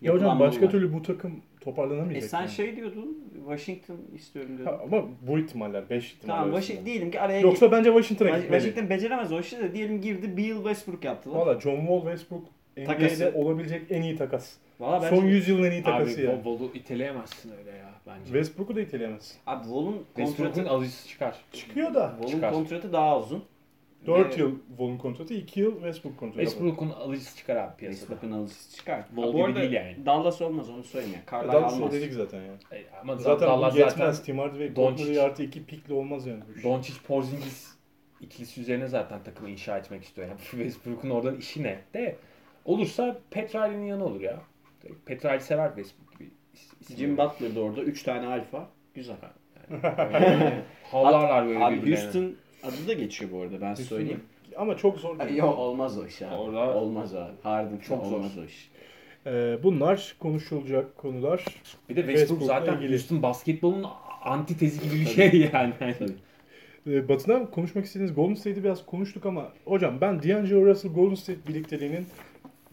[0.02, 2.30] Ya hocam başka türlü bu takım E toparlanamayacak.
[2.30, 2.50] sen yani.
[2.50, 4.76] şey diyordun, Washington istiyorum diyordun.
[4.76, 6.50] Ha, ama bu ihtimaller 5 ihtimal tamam.
[6.50, 8.60] Washington diyelim ki araya Yoksa bence Washington'a gitmeli.
[8.62, 11.38] Washington beceremez o işi de diyelim girdi Beal Westbrook yaptılar.
[11.40, 12.44] Valla John Wall Westbrook
[12.76, 13.32] NBA'de Takası.
[13.34, 14.54] olabilecek en iyi takas.
[14.80, 16.44] Valla bence Son 100 yılın en iyi takası Abi ya.
[16.44, 18.24] Bol Bol'u iteleyemezsin öyle ya bence.
[18.24, 19.38] Westbrook'u da iteleyemez.
[19.46, 21.36] Abi Wall'un Westbrook'un kontratı alıcısı çıkar.
[21.52, 22.08] Çıkıyor da.
[22.10, 22.52] Wall'un çıkar.
[22.52, 23.44] kontratı daha uzun.
[24.06, 26.40] 4 Ve yıl Wall'un kontratı, 2 yıl Westbrook kontratı.
[26.40, 27.98] Westbrook'un alıcısı çıkar abi piyasada.
[28.00, 29.04] Westbrook'un alıcısı çıkar.
[29.06, 30.06] Wall Ha, bu gibi arada değil yani.
[30.06, 31.22] Dallas olmaz onu söyleyeyim ya.
[31.32, 31.92] Carlisle Dallas almaz.
[31.92, 32.52] dedik zaten ya.
[32.72, 33.94] E, Ama Zaten zaten Allah bu yetmez.
[34.16, 36.42] zaten Tim Hardaway, Doncic- Courtney artı 2 pikle olmaz yani.
[36.54, 36.64] bu iş.
[36.64, 37.74] Doncic Porzingis
[38.20, 40.28] ikilisi üzerine zaten takımı inşa etmek istiyor.
[40.28, 41.80] Yani Westbrook'un oradan işi ne?
[41.94, 42.16] De
[42.64, 44.40] olursa Petrali'nin yanı olur ya.
[45.06, 46.05] Petrali sever Westbrook.
[46.96, 48.68] Jim Butler da orada 3 tane alfa.
[48.94, 49.16] Güzel.
[50.92, 52.02] Havlarlar böyle Abi birbirlerine.
[52.04, 54.20] Houston adı da geçiyor bu arada ben Houston- söyleyeyim.
[54.56, 55.36] Ama çok zor değil.
[55.36, 56.34] Yok olmaz o iş abi.
[56.34, 57.32] Orada- olmaz abi.
[57.42, 58.16] Harden Çok çok zor.
[58.16, 58.70] olmaz o iş.
[59.26, 61.44] Ee, bunlar konuşulacak konular.
[61.88, 62.90] Bir de Westbrook zaten ilgili.
[62.90, 63.86] Houston basketbolunun
[64.22, 65.72] antitezi gibi bir şey yani.
[66.86, 71.38] Ee, Batı'dan konuşmak istediğiniz Golden State'i biraz konuştuk ama hocam ben D'Angelo Russell Golden State
[71.48, 72.06] birlikteliğinin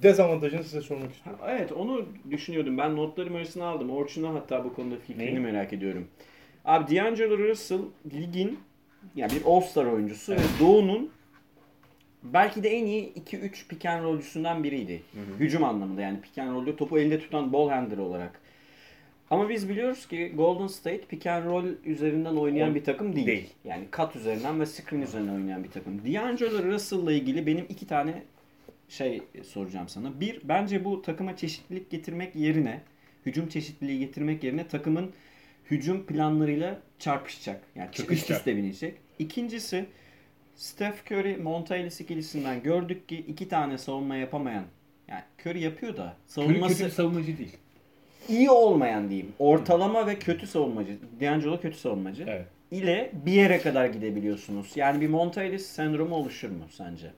[0.04, 1.41] dezavantajını size sormak istiyorum.
[1.43, 2.78] Ha, Evet onu düşünüyordum.
[2.78, 3.89] Ben notlarım arasına aldım.
[3.89, 5.39] Orçun'a hatta bu konuda fikrini Neyi?
[5.39, 6.08] merak ediyorum.
[6.66, 7.80] Abi D'Angelo Russell
[8.14, 8.60] ligin
[9.16, 10.43] yani bir All-Star oyuncusu Evet.
[10.43, 11.12] ve Doğu'nun
[12.24, 15.01] belki de en iyi 2-3 pick and roll'cusundan biriydi.
[15.39, 18.39] Hücum anlamında yani pick and roll'de topu elde tutan ball handler olarak.
[19.30, 23.28] Ama biz biliyoruz ki Golden State pick and roll üzerinden oynayan O- bir takım değil.
[23.28, 23.49] değil.
[23.66, 25.99] Yani cut üzerinden ve screen üzerinden oynayan bir takım.
[26.06, 28.24] D'Angelo Russell'la ilgili benim iki tane
[28.90, 30.20] şey soracağım sana.
[30.20, 32.82] Bir, bence bu takıma çeşitlilik getirmek yerine
[33.26, 35.12] hücum çeşitliliği getirmek yerine takımın
[35.72, 37.64] hücum planlarıyla çarpışacak.
[37.76, 38.98] Yani üst üste binecek.
[39.20, 39.86] İkincisi
[40.56, 44.66] Steph Curry Monta Ellis ikilisinden gördük ki iki tane savunma yapamayan
[45.08, 47.58] yani Curry yapıyor da Curry savunması kötü bir savunmacı değil.
[48.30, 49.34] iyi olmayan diyeyim.
[49.40, 50.98] Ortalama ve kötü savunmacı.
[51.22, 52.26] D'Angelo kötü savunmacı.
[52.28, 52.46] Evet.
[52.72, 54.72] ile bir yere kadar gidebiliyorsunuz.
[54.76, 57.12] Yani bir Monta Ellis sendromu oluşur mu sence?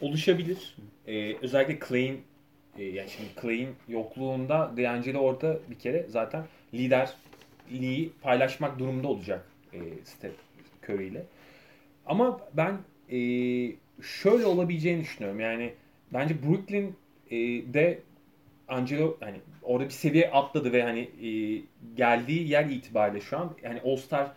[0.00, 0.76] Oluşabilir.
[1.06, 2.22] Ee, özellikle Clay'in
[2.78, 6.44] e, yani şimdi Clay'in yokluğunda D'Angelo orada bir kere zaten
[6.74, 10.34] liderliği paylaşmak durumunda olacak e, Steph
[10.88, 11.22] Curry ile.
[12.06, 12.78] Ama ben
[13.10, 13.18] e,
[14.02, 15.40] şöyle olabileceğini düşünüyorum.
[15.40, 15.72] Yani
[16.12, 16.94] bence Brooklyn
[17.30, 17.36] e,
[17.74, 17.98] de
[18.68, 21.62] Angelo hani orada bir seviye atladı ve hani e,
[21.96, 24.32] geldiği yer itibariyle şu an yani All-Star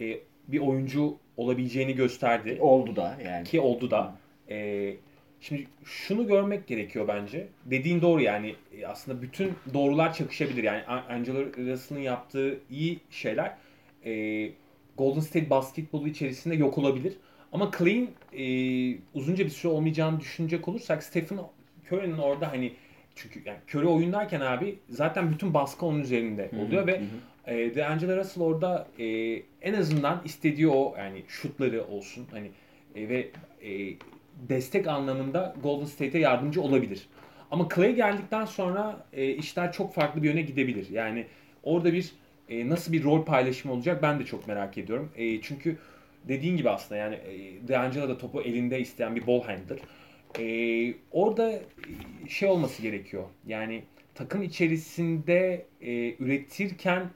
[0.00, 2.58] e, bir oyuncu olabileceğini gösterdi.
[2.60, 3.44] Oldu da yani.
[3.44, 4.16] Ki oldu da.
[4.50, 4.96] Ee,
[5.40, 7.48] şimdi şunu görmek gerekiyor bence.
[7.64, 10.62] Dediğin doğru yani E, aslında bütün doğrular çakışabilir.
[10.64, 13.56] Yani Angelo Russell'ın yaptığı iyi şeyler
[14.04, 14.50] e,
[14.98, 17.16] Golden State basketbolu içerisinde yok olabilir.
[17.52, 21.38] Ama Clay'in e, uzunca bir süre olmayacağını düşünecek olursak Stephen
[21.90, 22.72] Curry'nin orada hani
[23.14, 27.00] çünkü yani Curry oyundayken abi zaten bütün baskı onun üzerinde oluyor ve
[27.46, 29.06] e, DeAngelo Russell orada e,
[29.62, 32.50] en azından istediği o yani şutları olsun hani
[32.94, 33.28] e, ve
[33.62, 33.94] e,
[34.36, 37.08] destek anlamında Golden State'e yardımcı olabilir.
[37.50, 40.90] Ama Clay geldikten sonra e, işler çok farklı bir yöne gidebilir.
[40.90, 41.26] Yani
[41.62, 42.12] orada bir
[42.48, 45.12] e, nasıl bir rol paylaşımı olacak ben de çok merak ediyorum.
[45.16, 45.78] E, çünkü
[46.28, 49.78] dediğin gibi aslında yani e, DeAngelo da topu elinde isteyen bir ball handler.
[50.38, 51.62] E, orada e,
[52.28, 53.24] şey olması gerekiyor.
[53.46, 53.82] Yani
[54.14, 57.10] takım içerisinde e, üretirken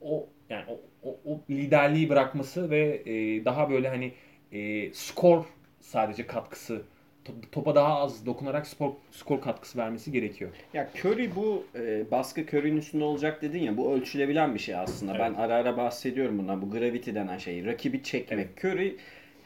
[0.00, 4.12] o yani o, o, o liderliği bırakması ve e, daha böyle hani
[4.52, 5.44] e, skor
[5.82, 6.82] sadece katkısı
[7.24, 10.50] to- topa daha az dokunarak spor, skor katkısı vermesi gerekiyor.
[10.74, 15.18] Ya Curry bu e, baskı Curry'nin üstünde olacak dedin ya bu ölçülebilen bir şey aslında.
[15.18, 17.64] Ben ara ara bahsediyorum bundan bu gravity denen şey.
[17.66, 18.64] Rakibi çekmek.
[18.64, 18.96] Curry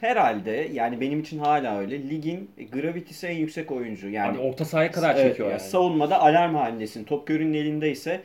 [0.00, 4.08] herhalde yani benim için hala öyle ligin gravity'si en yüksek oyuncu.
[4.10, 5.60] Yani Yani orta sahaya kadar Evet, çekiyor yani.
[5.60, 7.04] Savunmada alarm halindesin.
[7.04, 8.20] Top Curry'nin elindeyse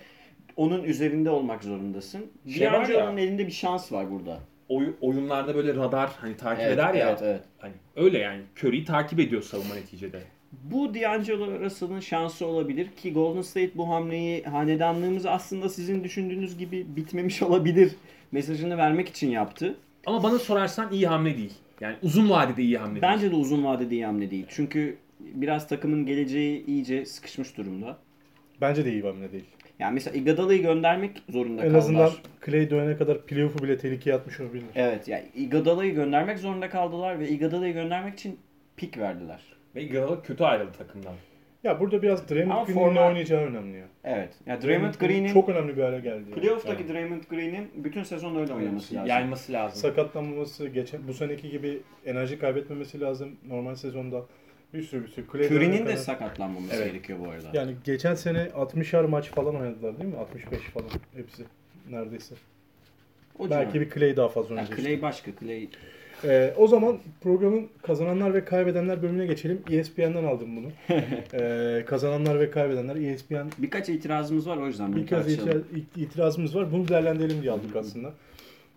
[0.55, 2.31] onun üzerinde olmak zorundasın.
[2.49, 4.39] Şey D'Angelo'nun elinde bir şans var burada.
[4.71, 7.09] Oy- oyunlarda böyle radar hani takip Evet, eder ya.
[7.09, 7.41] evet, evet.
[7.59, 10.21] Hani öyle yani Curry'i takip ediyor savunma neticede.
[10.63, 16.85] Bu D'Angelo Russell'ın şansı olabilir ki Golden State bu hamleyi hanedanlığımız aslında sizin düşündüğünüz gibi
[16.95, 17.91] bitmemiş olabilir
[18.31, 19.75] mesajını vermek için yaptı.
[20.05, 21.53] Ama bana sorarsan iyi hamle değil.
[21.81, 23.01] Yani uzun vadede iyi hamle değil.
[23.13, 24.45] Bence de uzun vadede iyi hamle değil.
[24.49, 27.97] Çünkü biraz takımın geleceği iyice sıkışmış durumda.
[28.61, 29.45] Bence de iyi hamle değil.
[29.81, 31.77] Yani mesela Iguodala'yı göndermek zorunda En kaldılar.
[31.79, 32.09] azından
[32.45, 34.65] Clay dönene kadar playoff'u bile tehlikeye atmış olabilir.
[34.75, 38.39] Evet yani Iguodala'yı göndermek zorunda kaldılar ve Iguodala'yı göndermek için
[38.77, 39.41] pik verdiler.
[39.75, 41.13] Ve Iguodala kötü ayrıldı takımdan.
[41.63, 43.85] Ya burada biraz Draymond Green'in forma- ne oynayacağı önemli ya.
[44.03, 44.33] Evet.
[44.45, 46.23] Ya Draymond Green'in çok önemli bir hale geldi.
[46.29, 46.41] yani.
[46.41, 49.09] playoff'taki Draymond Green'in bütün sezon öyle oynaması lazım.
[49.09, 49.77] Yayması lazım.
[49.81, 54.21] Sakatlanmaması, geçen bu seneki gibi enerji kaybetmemesi lazım normal sezonda.
[54.73, 55.25] Bir sürü bir sürü.
[55.27, 56.91] Curry'nin de sakatlanmaması Evet.
[56.91, 57.49] gerekiyor bu arada.
[57.53, 60.17] Yani geçen sene 60'ar maç falan oynadılar değil mi?
[60.17, 61.43] 65 falan hepsi
[61.89, 62.35] neredeyse.
[63.39, 63.85] o Belki civar.
[63.85, 64.79] bir Clay daha fazla Yani oynayacak.
[64.79, 65.31] Clay başka.
[65.39, 65.67] Clay
[66.23, 69.61] Ee, o zaman programın kazananlar ve kaybedenler bölümüne geçelim.
[69.71, 70.67] ESPN'den aldım bunu.
[71.33, 75.25] ee, kazananlar ve kaybedenler ESPN birkaç itirazımız var o yüzden birkaç
[75.95, 76.71] itirazımız var.
[76.71, 78.13] Bunu değerlendirelim diye aldık aslında.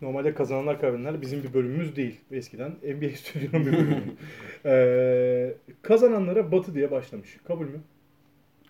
[0.05, 2.21] Normalde kazananlar kaybedenler bizim bir bölümümüz değil.
[2.31, 4.03] Eskiden NBA Stüdyo'nun bir bölümü.
[4.65, 7.39] ee, kazananlara Batı diye başlamış.
[7.45, 7.81] Kabul mü?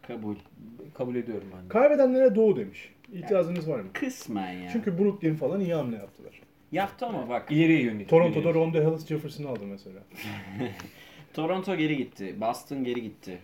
[0.03, 0.37] Kabul.
[0.95, 1.68] Kabul ediyorum ben de.
[1.68, 2.93] Kaybedenlere Doğu demiş.
[3.12, 3.89] İtirazınız var mı?
[3.93, 4.70] Kısmen ya.
[4.72, 6.41] Çünkü Brooklyn falan iyi hamle yaptılar.
[6.72, 7.53] Yaptı ama bak.
[7.53, 8.09] İleriye yönelik.
[8.09, 8.55] Toronto'da ileriye.
[8.55, 10.01] Ronda Hollis Jefferson'ı aldı mesela.
[11.35, 12.35] Toronto geri gitti.
[12.41, 13.39] Boston geri gitti.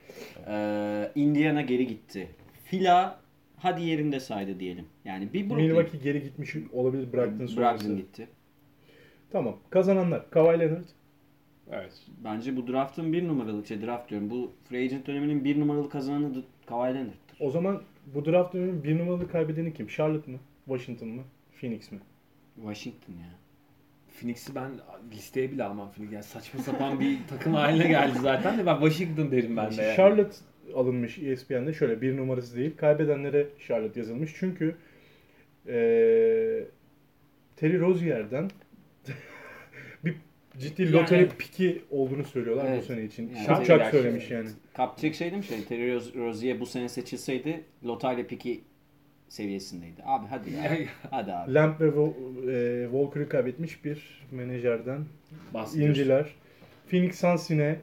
[0.48, 2.28] Ee, Indiana geri gitti.
[2.64, 3.20] Fila
[3.60, 4.84] hadi yerinde saydı diyelim.
[5.04, 5.66] Yani bir Brooklyn.
[5.66, 7.84] Milwaukee geri gitmiş olabilir Brogdon sonrası.
[7.84, 8.28] Brogdon gitti.
[9.30, 9.56] Tamam.
[9.70, 10.30] Kazananlar.
[10.30, 10.84] Kawhi Leonard.
[11.72, 11.92] Evet.
[12.24, 14.30] Bence bu draftın bir numaralı, şey draft diyorum.
[14.30, 17.36] Bu free agent döneminin bir numaralı kazananı Kawhi Leonard'tır.
[17.40, 17.82] O zaman
[18.14, 19.86] bu draft döneminin bir numaralı kaybedeni kim?
[19.86, 20.38] Charlotte mı?
[20.64, 21.22] Washington mı?
[21.60, 21.98] Phoenix mi?
[22.56, 23.30] Washington ya.
[24.20, 24.70] Phoenix'i ben
[25.12, 26.12] listeye bile almam Phoenix.
[26.12, 29.82] Yani saçma sapan bir takım haline geldi zaten de ben Washington derim ben de.
[29.82, 29.96] Yani.
[29.96, 30.36] Charlotte
[30.74, 32.76] alınmış E ESPN'de şöyle bir numarası değil.
[32.76, 34.34] Kaybedenlere Charlotte yazılmış.
[34.38, 34.74] Çünkü
[35.68, 36.64] eee
[37.56, 38.50] Terry Rozier'den
[40.04, 40.14] bir
[40.58, 42.82] ciddi Yani- loteri piki olduğunu söylüyorlar Evet.
[42.82, 43.32] bu sene için.
[43.48, 44.48] Yani- Gerçi- söylemiş yani.
[44.74, 45.64] Kapacak şey değil mi şey?
[45.64, 48.60] Terry Roz- Rozier bu sene seçilseydi lotarya piki
[49.28, 50.02] seviyesindeydi.
[50.04, 50.78] Abi hadi ya.
[51.10, 51.54] hadi abi.
[51.54, 55.04] Lamp ve eee, Walker'ı kaybetmiş bir menajerden.
[55.74, 56.26] İnciler.
[56.90, 57.76] Phoenix Suns yine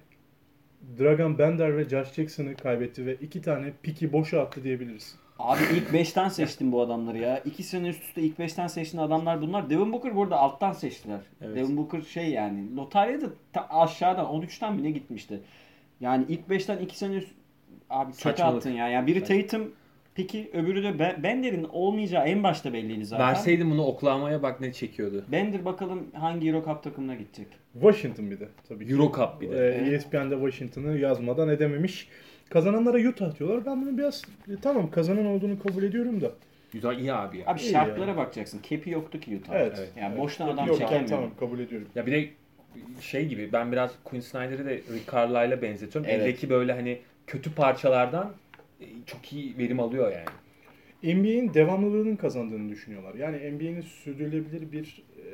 [1.00, 5.16] Dragan Bender ve Josh Jackson'ı kaybetti ve iki tane piki boşa attı diyebiliriz.
[5.40, 7.40] Abi ilk 5'ten seçtim bu adamları ya.
[7.40, 9.70] 2 sene üst üste ilk 5'ten seçtiğin adamlar bunlar.
[9.70, 11.20] Devin Booker burada alttan seçtiler.
[11.42, 11.56] Evet.
[11.56, 15.40] Devin Booker şey yani lotaryada ta aşağıdan 13'ten bile gitmişti.
[16.00, 17.32] Yani ilk 5'ten 2 sene üst
[17.90, 18.88] abi kötü attın ya.
[18.90, 19.50] Yani biri Evet.
[19.50, 19.72] Tatum
[20.18, 23.28] peki öbürü de Ben- Bender'in olmayacağı en başta belliydi zaten.
[23.28, 25.26] Verseydim bunu Oklahoma'ya bak ne çekiyordu.
[25.32, 27.48] Bender bakalım hangi Euro Cup takımına gidecek.
[27.74, 28.94] Washington bir de tabii ki.
[28.94, 29.76] Euro Cup bir de.
[29.76, 32.08] Ee, ESPN'de Washington'ı yazmadan edememiş.
[32.50, 33.66] Kazananlara Utah diyorlar.
[33.66, 36.32] Ben bunu biraz e, tamam kazanan olduğunu kabul ediyorum da.
[36.72, 37.44] Güzel iyi abi ya.
[37.48, 38.18] Abi İyi şartlara yani.
[38.18, 38.60] bakacaksın.
[38.70, 39.54] Cap'i yoktu ki Utah.
[39.56, 39.74] Evet.
[39.80, 39.90] Evet.
[39.98, 40.20] Yani Evet.
[40.20, 41.08] boştan adam Yok, çekemiyor.
[41.10, 41.88] Tamam kabul ediyorum.
[41.96, 42.30] Ya bir de
[43.02, 46.12] şey gibi ben biraz Quinn Snyder'ı da Rick Carlisle'a benzetiyorum.
[46.12, 46.22] Evet.
[46.22, 48.32] Eldeki böyle hani kötü parçalardan
[49.06, 50.26] çok iyi verim alıyor yani.
[51.20, 53.14] NBA'in devamlılığının kazandığını düşünüyorlar.
[53.16, 55.28] Yani NBA'nin sürdürülebilir bir e,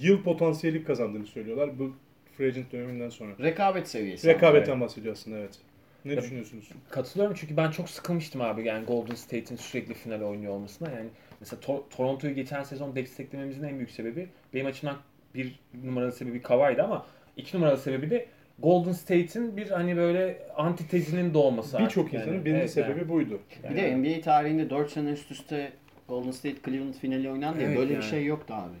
[0.00, 1.92] yıl potansiyeli kazandığını söylüyorlar bu
[2.36, 3.32] free agent döneminden sonra.
[3.40, 4.28] Rekabet seviyesi.
[4.28, 5.58] Rekabetten bahsediyor aslında evet.
[6.04, 6.68] Ne Ya- düşünüyorsunuz?
[6.90, 10.90] Katılıyorum çünkü ben çok sıkılmıştım abi yani Golden State'in sürekli final oynuyor olmasına.
[10.90, 11.08] Yani
[11.40, 14.96] mesela Tor- Toronto'yu geçen sezon desteklememizin en büyük sebebi benim açımdan
[15.34, 18.26] bir numaralı sebebi Kawhi'di ama iki numaralı sebebi de
[18.58, 21.78] Golden State'in bir hani böyle antitezinin doğması.
[21.78, 22.22] Birçok artık yani.
[22.24, 23.08] insanın birinci Evet, sebebi yani.
[23.08, 23.40] buydu.
[23.70, 25.72] Bir de NBA tarihinde 4 sene üst üste
[26.08, 28.02] Golden State Cleveland finali oynandı ya Evet böyle yani.
[28.02, 28.76] bir şey yoktu abi.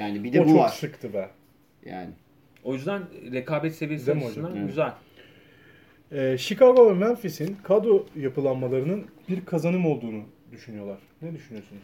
[0.00, 0.68] Yani bir de o bu çok var.
[0.68, 1.28] sıktı be.
[1.84, 2.10] Yani
[2.64, 3.02] O yüzden
[3.32, 4.56] rekabet seviyesi açısından?
[4.56, 4.66] Evet.
[4.68, 4.92] güzel.
[6.12, 10.98] Ee, Chicago ve Memphis'in kadro yapılanmalarının bir kazanım olduğunu düşünüyorlar.
[11.22, 11.82] Ne düşünüyorsunuz?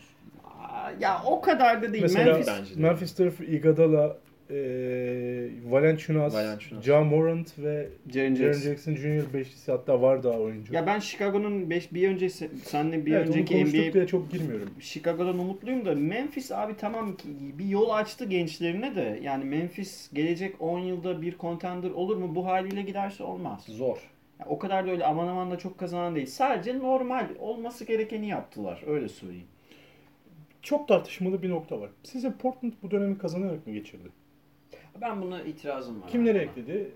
[1.00, 2.02] Ya o kadar da değil.
[2.02, 2.80] Mesela Memphis de.
[2.80, 4.16] Memphis tarafı Iguodala,
[4.52, 6.84] e, Valenciunas, Valenciunas.
[6.84, 8.62] Ja Morant ve Jaren Jackson.
[8.62, 9.34] Jackson Jr.
[9.34, 10.74] beşlisi hatta var daha oyuncu.
[10.74, 12.28] Ya ben Chicago'nun 5 bir önce
[12.64, 14.70] senle bir evet, önceki NBA diye çok girmiyorum.
[14.80, 17.16] Chicago'dan umutluyum da Memphis abi tamam
[17.58, 19.20] bir yol açtı gençlerine de.
[19.22, 22.34] Yani Memphis gelecek 10 yılda bir contender olur mu?
[22.34, 23.64] Bu haliyle giderse olmaz.
[23.68, 23.98] Zor.
[24.40, 26.26] Ya o kadar da öyle aman aman da çok kazanan değil.
[26.26, 28.82] Sadece normal olması gerekeni yaptılar.
[28.86, 29.46] Öyle söyleyeyim.
[30.62, 31.90] Çok tartışmalı bir nokta var.
[32.02, 34.08] Sizce Portland bu dönemi kazanarak mı geçirdi?
[35.00, 36.08] Ben buna itirazım var.
[36.08, 36.44] Kimleri abi.
[36.44, 36.90] ekledi?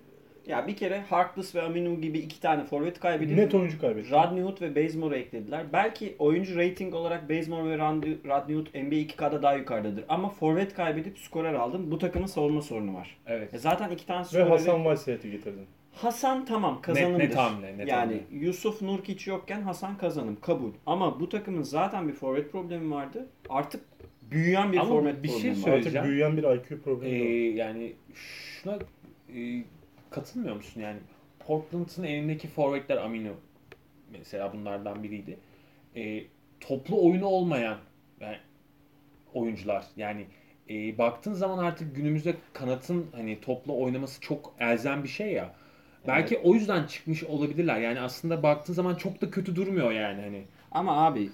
[0.47, 3.36] Ya bir kere Harkless ve Aminu gibi iki tane forvet kaybedildi.
[3.36, 4.11] Net oyuncu kaybetti.
[4.11, 5.66] Rodney Hood ve Bazemore'u eklediler.
[5.72, 10.05] Belki oyuncu rating olarak Bazemore ve Rodney Hood NBA 2K'da daha yukarıdadır.
[10.09, 11.90] Ama forvet kaybedip skorer aldım.
[11.90, 13.18] Bu takımın savunma sorunu var.
[13.26, 13.55] Evet.
[13.55, 14.49] E zaten iki tane Ve skoreri...
[14.49, 15.66] Hasan Whiteside'i getirdin.
[15.92, 17.18] Hasan tamam kazanımdır.
[17.18, 18.20] net hamle, net yani hamle.
[18.30, 20.70] Yusuf Nurkic yokken Hasan kazanım kabul.
[20.86, 23.26] Ama bu takımın zaten bir forvet problemi vardı.
[23.49, 23.82] Artık
[24.30, 25.98] büyüyen bir Ama forvet bir şey problemi söyleyeceğim.
[25.98, 27.54] Artık büyüyen bir IQ Ee, problemi var.
[27.54, 28.78] yani şuna
[29.36, 29.64] e,
[30.10, 30.98] katılmıyor musun yani?
[31.38, 33.32] Portland'ın elindeki forvetler Amino
[34.12, 35.38] mesela bunlardan biriydi.
[35.96, 36.24] E,
[36.60, 37.78] toplu oyunu olmayan
[38.20, 38.38] yani,
[39.34, 40.26] oyuncular yani
[40.70, 45.54] e, baktığın zaman artık günümüzde kanatın hani toplu oynaması çok elzem bir şey ya.
[46.06, 47.80] Belki o yüzden çıkmış olabilirler.
[47.80, 50.44] Yani aslında baktığın zaman çok da kötü durmuyor yani hani.
[50.72, 51.30] Ama abi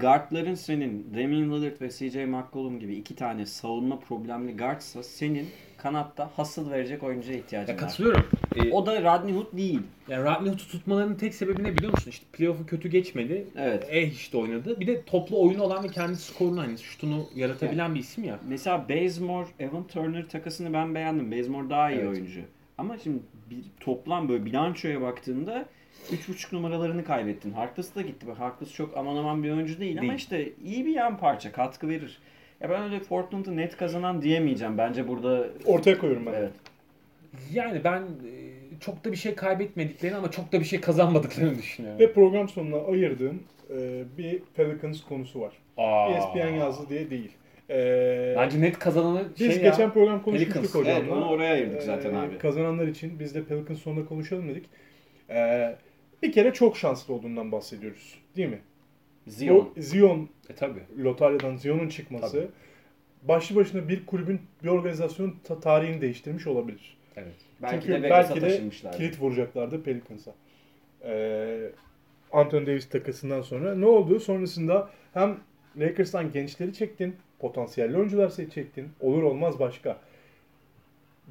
[0.00, 5.46] guardların senin Damian Lillard ve CJ McCollum gibi iki tane savunma problemli guardsa senin
[5.76, 7.80] kanatta hasıl verecek oyuncuya ihtiyacın Ya var.
[7.88, 8.26] katılıyorum.
[8.56, 9.80] E, O da Rodney Hood değil.
[10.08, 12.10] yani Rodney Hood'u tutmalarının tek sebebi ne biliyor musun?
[12.10, 13.46] İşte playoff'u kötü geçmedi.
[13.56, 13.86] Evet.
[13.90, 14.80] Eh işte oynadı.
[14.80, 18.38] Bir de toplu oyunu olan ve kendi skorunu hani şutunu yaratabilen bir isim ya.
[18.48, 21.32] Mesela Bazemore, Evan Turner takasını ben beğendim.
[21.32, 22.08] Bazemore daha iyi Evet.
[22.08, 22.40] oyuncu.
[22.78, 23.18] Ama şimdi
[23.50, 25.64] bir toplam böyle bilançoya baktığında
[26.10, 27.52] 3.5 numaralarını kaybettin.
[27.52, 28.26] Harkless da gitti.
[28.26, 30.18] Bak Harkless çok aman aman bir oyuncu değil, ama Değil.
[30.18, 32.18] işte iyi bir yan parça, katkı verir.
[32.60, 34.78] Ya ben öyle Portland'ı net kazanan diyemeyeceğim.
[34.78, 36.32] Bence burada Ortaya koyuyorum ben.
[36.32, 36.52] evet.
[37.52, 42.00] Yani ben e, çok da bir şey kaybetmediklerini ama çok da bir şey kazanmadıklarını düşünüyorum.
[42.00, 45.52] Ve program sonuna ayırdığım e, bir Pelicans konusu var.
[45.76, 46.10] Aa.
[46.10, 47.30] ESPN yazdı diye değil.
[47.70, 49.92] E, Bence net kazananı biz şey geçen ya.
[49.92, 50.74] program konuşmuştuk Pelicans.
[50.74, 50.98] hocamla.
[51.00, 52.38] Evet, onu oraya ayırdık zaten E, abi.
[52.38, 54.64] Kazananlar için biz de Pelicans sonunda konuşalım dedik.
[55.30, 55.76] E,
[56.22, 58.14] bir kere çok şanslı olduğundan bahsediyoruz.
[58.36, 58.58] Değil mi?
[59.26, 59.56] Zion.
[59.56, 60.80] O Zion E tabi.
[60.98, 62.48] lotaryadan Zion'un çıkması Tabii.
[63.28, 66.96] başlı başına bir kulübün, bir organizasyonun ta- tarihini değiştirmiş olabilir.
[67.16, 67.34] Evet.
[67.62, 68.60] belki Çünkü de belki de
[68.96, 70.34] kilit vuracaklardı Pelicans'a.
[71.04, 71.70] Ee,
[72.32, 74.20] Anthony Davis takasından sonra ne oldu?
[74.20, 75.36] Sonrasında hem
[75.76, 78.88] Lakers'tan gençleri çektin, potansiyelli oyuncular seçecektin.
[79.00, 79.98] Olur olmaz başka.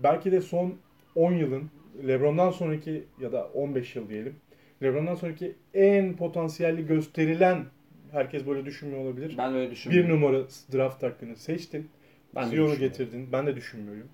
[0.04, 0.74] Belki de son
[1.16, 1.70] 10 yılın
[2.08, 4.36] LeBron'dan sonraki ya da 15 yıl diyelim.
[4.84, 7.66] LeBron'dan sonraki en potansiyelli gösterilen
[8.12, 9.36] herkes böyle düşünmüyor olabilir.
[9.38, 10.10] Ben öyle Bir düşünmüyorum.
[10.22, 10.44] numara
[10.74, 11.90] draft hakkını seçtin.
[12.36, 12.80] Ben Zion'u düşünüyorum.
[12.80, 13.30] getirdin.
[13.32, 14.08] Ben de düşünmüyorum.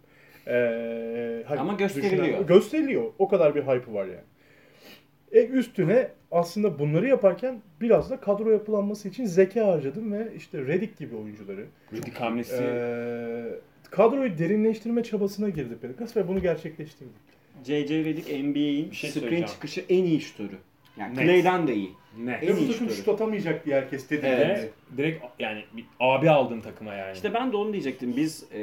[0.47, 2.23] Ee, Ama gösteriliyor.
[2.23, 3.03] düşünen- gösteriliyor.
[3.19, 4.19] O kadar bir hype'ı var yani.
[5.33, 10.99] E üstüne aslında bunları yaparken biraz da kadro yapılanması için zeka harcadım ve işte Redick
[10.99, 11.65] gibi oyuncuları.
[11.93, 12.63] Rüdik hamlesi.
[12.63, 13.45] ee,
[13.91, 17.09] kadroyu derinleştirme çabasına girdi Pelicans ve bunu gerçekleştirdi.
[17.63, 20.57] JJ Redick NBA'in şey screen çıkışı en iyi şutörü.
[20.97, 21.25] Yani Net.
[21.25, 21.91] Clay'den de iyi.
[22.17, 22.43] Net.
[22.43, 22.93] En iyi takım şutörü.
[22.93, 24.25] şut atamayacak diye herkes dedi.
[24.25, 24.71] Evet.
[24.91, 27.13] Ve direkt yani bir abi aldın takıma yani.
[27.13, 28.13] İşte ben de onu diyecektim.
[28.17, 28.61] Biz e,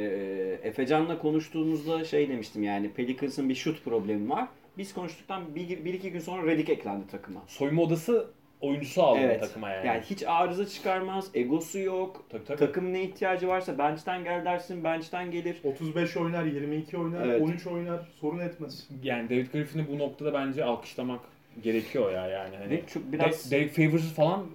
[0.63, 4.49] Efecan'la konuştuğumuzda şey demiştim yani Pelicans'ın bir şut problemi var.
[4.81, 7.41] Biz konuştuktan bir, bir iki gün sonra Redick eklendi takıma.
[7.49, 8.27] soyunma odası
[8.61, 9.41] oyuncusu aldın Evet.
[9.41, 9.87] takıma yani.
[9.87, 12.25] Yani hiç arıza çıkarmaz, egosu yok.
[12.31, 12.59] tabii, tabii.
[12.59, 15.61] Takım ne ihtiyacı varsa bench'ten gel dersin, bench'ten gelir.
[15.65, 17.43] 35 oynar, 22 oynar, Evet.
[17.43, 18.89] 13 oynar sorun etmez.
[19.03, 21.21] Yani David Griffin'i bu noktada bence alkışlamak
[21.63, 22.57] gerekiyor ya yani.
[22.57, 24.47] Hani çok biraz Derek Favors'ı falan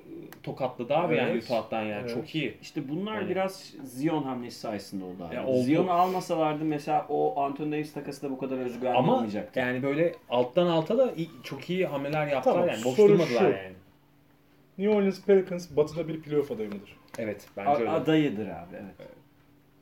[0.45, 1.43] tokatladı abi yani Evet.
[1.43, 2.13] Utah'tan yani Evet.
[2.13, 2.57] çok iyi.
[2.61, 5.35] işte bunlar Yani- biraz Zion hamlesi sayesinde oldu abi.
[5.35, 5.63] Ya oldu.
[5.63, 9.59] Zion'u almasalardı mesela o Anthony Davis takası da bu kadar özgüvenli Ama olmayacaktı.
[9.59, 12.83] yani böyle alttan alta da iyi- çok iyi hamleler yaptılar Tamam, yani.
[12.85, 13.43] Boş soru durmadılar şu.
[13.45, 13.73] yani.
[14.77, 16.97] New Orleans Pelicans batıda bir playoff adayı mıdır?
[17.17, 17.89] Evet A- bence öyle.
[17.91, 19.09] adayıdır abi evet.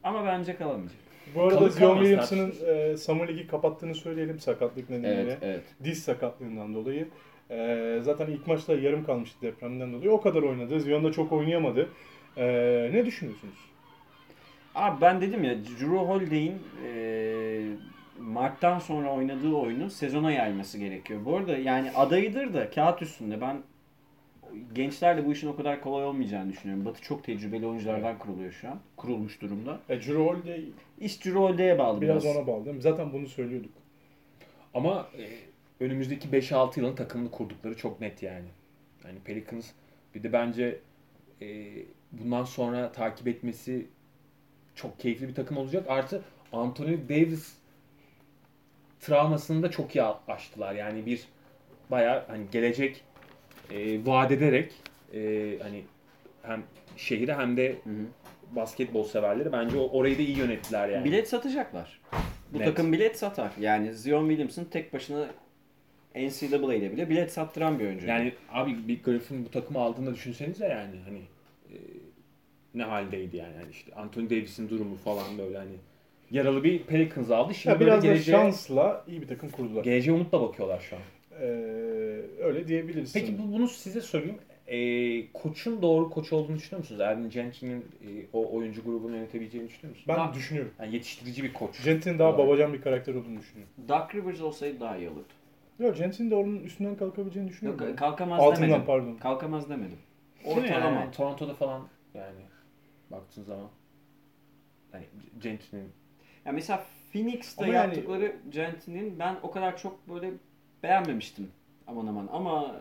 [0.03, 0.97] Ama bence kalamayacak.
[1.35, 5.21] Bu arada Kalır Zion Williamson'ın e, Summer League'i kapattığını söyleyelim sakatlık nedeniyle.
[5.21, 5.63] Evet, evet.
[5.83, 7.07] Diz sakatlığından dolayı.
[7.53, 10.11] E, zaten ilk maçta yarım kalmıştı depremden dolayı.
[10.11, 10.79] O kadar oynadı.
[10.79, 11.89] Zion da çok oynayamadı.
[12.37, 12.45] E,
[12.93, 13.53] ne düşünüyorsunuz?
[14.75, 17.63] Abi ben dedim ya Drew Holiday'in eee
[18.19, 21.19] Mart'tan sonra oynadığı oyunu sezona yayması gerekiyor.
[21.25, 23.57] Bu arada yani adayıdır da kağıt üstünde ben
[24.75, 26.85] gençlerle bu işin o kadar kolay olmayacağını düşünüyorum.
[26.85, 28.79] Batı çok tecrübeli oyunculardan kuruluyor şu an.
[28.97, 29.79] Kurulmuş durumda.
[29.89, 30.65] E, Drew Holiday
[30.99, 32.37] İş Drew Holiday'e bağlı biraz biraz.
[32.37, 32.81] ona bağlı değil mi?
[32.81, 33.71] Zaten bunu söylüyorduk.
[34.73, 35.23] Ama e,
[35.79, 38.47] önümüzdeki 5-6 yılın takımını kurdukları çok net yani.
[39.05, 39.71] Yani Pelicans
[40.15, 40.79] bir de bence
[41.41, 41.75] e,
[42.11, 43.87] bundan sonra takip etmesi
[44.75, 45.85] çok keyifli bir takım olacak.
[45.89, 46.21] Artı
[46.51, 47.53] Anthony Davis
[49.01, 50.75] travmasını da çok iyi aştılar.
[50.75, 51.27] Yani bir
[51.91, 53.03] bayağı hani gelecek
[53.71, 54.73] e, vaat ederek
[55.13, 55.19] e,
[55.61, 55.83] hani
[56.43, 56.63] hem
[56.97, 58.05] şehire hem de Hı hı.
[58.51, 61.05] basketbol severleri bence orayı da iyi yönettiler yani.
[61.05, 62.01] Bilet satacaklar.
[62.53, 62.65] Bu Net.
[62.65, 63.51] takım bilet satar.
[63.59, 65.27] Yani Zion Williamson tek başına
[66.15, 68.07] NCAA'de bile bilet sattıran bir oyuncu.
[68.07, 71.19] Yani abi bir Griffin bu takımı aldığında düşünsenize yani hani
[71.71, 71.75] e,
[72.75, 73.53] ne haldeydi yani.
[73.55, 75.71] yani işte Anthony Davis'in durumu falan böyle hani
[76.31, 77.53] yaralı bir Pelicans aldı.
[77.53, 79.83] Şimdi Ya biraz da geleceğe, şansla iyi bir takım kurdular.
[79.83, 81.01] geleceğe umutla bakıyorlar şu an.
[81.41, 81.45] E,
[82.43, 83.13] öyle diyebiliriz.
[83.13, 84.35] Peki bu, bunu size sorayım.
[84.67, 87.01] E, koçun doğru koç olduğunu düşünüyor musunuz?
[87.01, 90.05] Erwin Gentry'nin e, o oyuncu grubunu yönetebileceğini düşünüyor musunuz?
[90.07, 90.33] ben Ha.
[90.33, 90.71] düşünüyorum.
[90.79, 91.83] Yani yetiştirici bir koç.
[91.85, 92.47] Gentry'nin daha Olarak.
[92.47, 93.73] babacan bir karakter olduğunu düşünüyorum.
[93.89, 95.23] Doug Rivers olsaydı daha iyi olurdu.
[95.79, 97.87] Yok Gentry'nin de onun üstünden kalkabileceğini düşünüyorum.
[97.87, 98.85] Yok kalkamaz Altından demedim.
[98.85, 99.15] pardon.
[99.15, 99.97] Kalkamaz demedim.
[100.45, 100.99] Ortalama.
[100.99, 102.39] Yani, Toronto'da falan yani
[103.11, 103.69] baktığın zaman
[104.93, 105.05] yani
[105.41, 105.89] Gentry'nin
[106.45, 110.31] Ya mesela Phoenix'te Ama yani- yaptıkları Gentry'nin ben o kadar çok böyle
[110.83, 111.51] beğenmemiştim
[111.87, 112.75] aman aman ama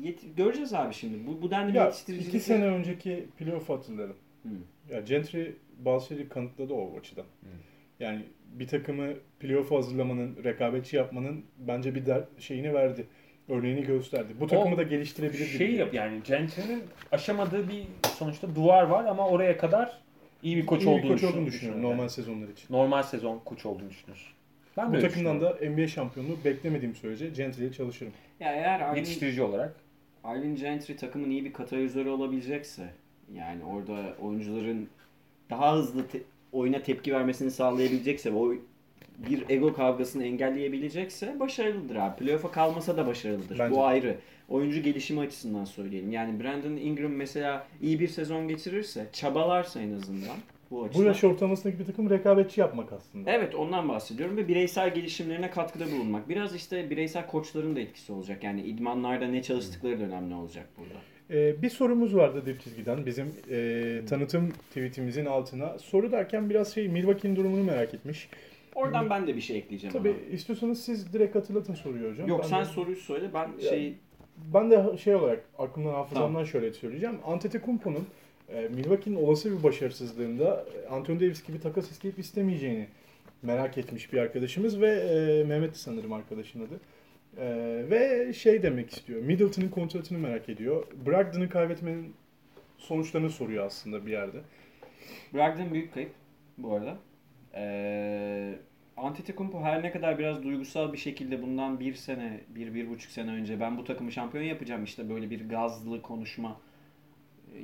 [0.00, 1.26] yet- göreceğiz abi şimdi.
[1.26, 2.28] Bu, bu denli Ya yetiştiricilik.
[2.34, 4.16] iki sene önceki playoff hatırlarım.
[4.42, 4.48] Hı.
[4.94, 5.44] Ya Gentry
[5.78, 7.22] bazı şeyleri kanıtladı o açıdan.
[7.22, 7.48] Hı.
[8.00, 9.06] Yani bir takımı
[9.40, 13.06] playoff hazırlamanın, rekabetçi yapmanın bence bir der, şeyini verdi.
[13.48, 14.32] Örneğini gösterdi.
[14.40, 15.46] Bu takımı O da geliştirebilir.
[15.46, 16.82] şey yap yani Gentry'nin
[17.12, 17.82] aşamadığı bir
[18.18, 20.00] sonuçta duvar var ama oraya kadar
[20.42, 21.92] iyi bir koç İyi bir olduğunu, koç olduğunu düşün- düşünüyorum yani.
[21.92, 22.74] normal sezonlar için.
[22.74, 24.32] normal sezon koç olduğunu düşünüyorsun.
[24.76, 25.60] Ben Bu takımdan düşünüyorum.
[25.60, 28.12] da NBA şampiyonluğu beklemediğim sürece Gentry'ye çalışırım.
[28.40, 29.74] Ya eğer Alvin, yetiştirici olarak
[30.24, 32.90] Alvin Gentry takımın iyi bir katalizörü olabilecekse
[33.34, 34.88] yani orada oyuncuların
[35.50, 36.22] daha hızlı te-
[36.52, 38.52] oyuna tepki vermesini sağlayabilecekse o
[39.28, 42.16] bir ego kavgasını engelleyebilecekse başarılıdır abi.
[42.16, 43.58] Playoff'a kalmasa da başarılıdır.
[43.58, 43.74] Bence.
[43.74, 44.16] Bu ayrı.
[44.48, 46.12] Oyuncu gelişimi açısından söyleyelim.
[46.12, 50.36] Yani Brandon Ingram mesela iyi bir sezon geçirirse, çabalarsa en azından
[50.70, 51.04] bu Bu açıdan.
[51.04, 53.30] yaş ortalamasındaki bir takım rekabetçi yapmak aslında.
[53.30, 56.28] Evet ondan bahsediyorum ve bireysel gelişimlerine katkıda bulunmak.
[56.28, 58.44] Biraz işte bireysel koçların da etkisi olacak.
[58.44, 60.94] Yani idmanlarda ne çalıştıkları da önemli olacak burada.
[61.30, 65.78] Ee, bir sorumuz vardı dip çizgiden bizim e, tanıtım tweetimizin altına.
[65.78, 68.28] Soru derken biraz şey Milwaukee'nin durumunu merak etmiş.
[68.74, 70.18] Oradan ben de bir şey ekleyeceğim Tabii ama.
[70.32, 72.28] istiyorsanız siz direkt hatırlatın soruyu hocam.
[72.28, 73.94] Yok Ben sen de- soruyu söyle ben Ya, şey
[74.54, 76.46] Ben de şey olarak aklımdan hafızamdan Tamam.
[76.46, 77.16] şöyle söyleyeceğim.
[77.26, 78.06] Antetokounmpo'nun
[78.48, 82.86] e, Milwaukee'nin olası bir başarısızlığında e, Anthony Davis gibi takas isteyip istemeyeceğini
[83.42, 86.80] merak etmiş bir arkadaşımız ve e, Mehmet sanırım arkadaşın adı.
[87.36, 87.46] E,
[87.90, 89.22] ve şey demek istiyor.
[89.22, 90.86] Middleton'ın kontratını merak ediyor.
[91.06, 92.14] Brogdon'u kaybetmenin
[92.78, 94.38] sonuçlarını soruyor aslında bir yerde.
[95.34, 96.12] Brogdon büyük kayıp
[96.58, 96.98] bu arada.
[97.54, 98.54] Ee,
[98.96, 103.30] Antetokounmpo her ne kadar biraz duygusal bir şekilde bundan bir sene, bir, bir buçuk sene
[103.30, 106.60] önce ben bu takımı şampiyon yapacağım işte böyle bir gazlı konuşma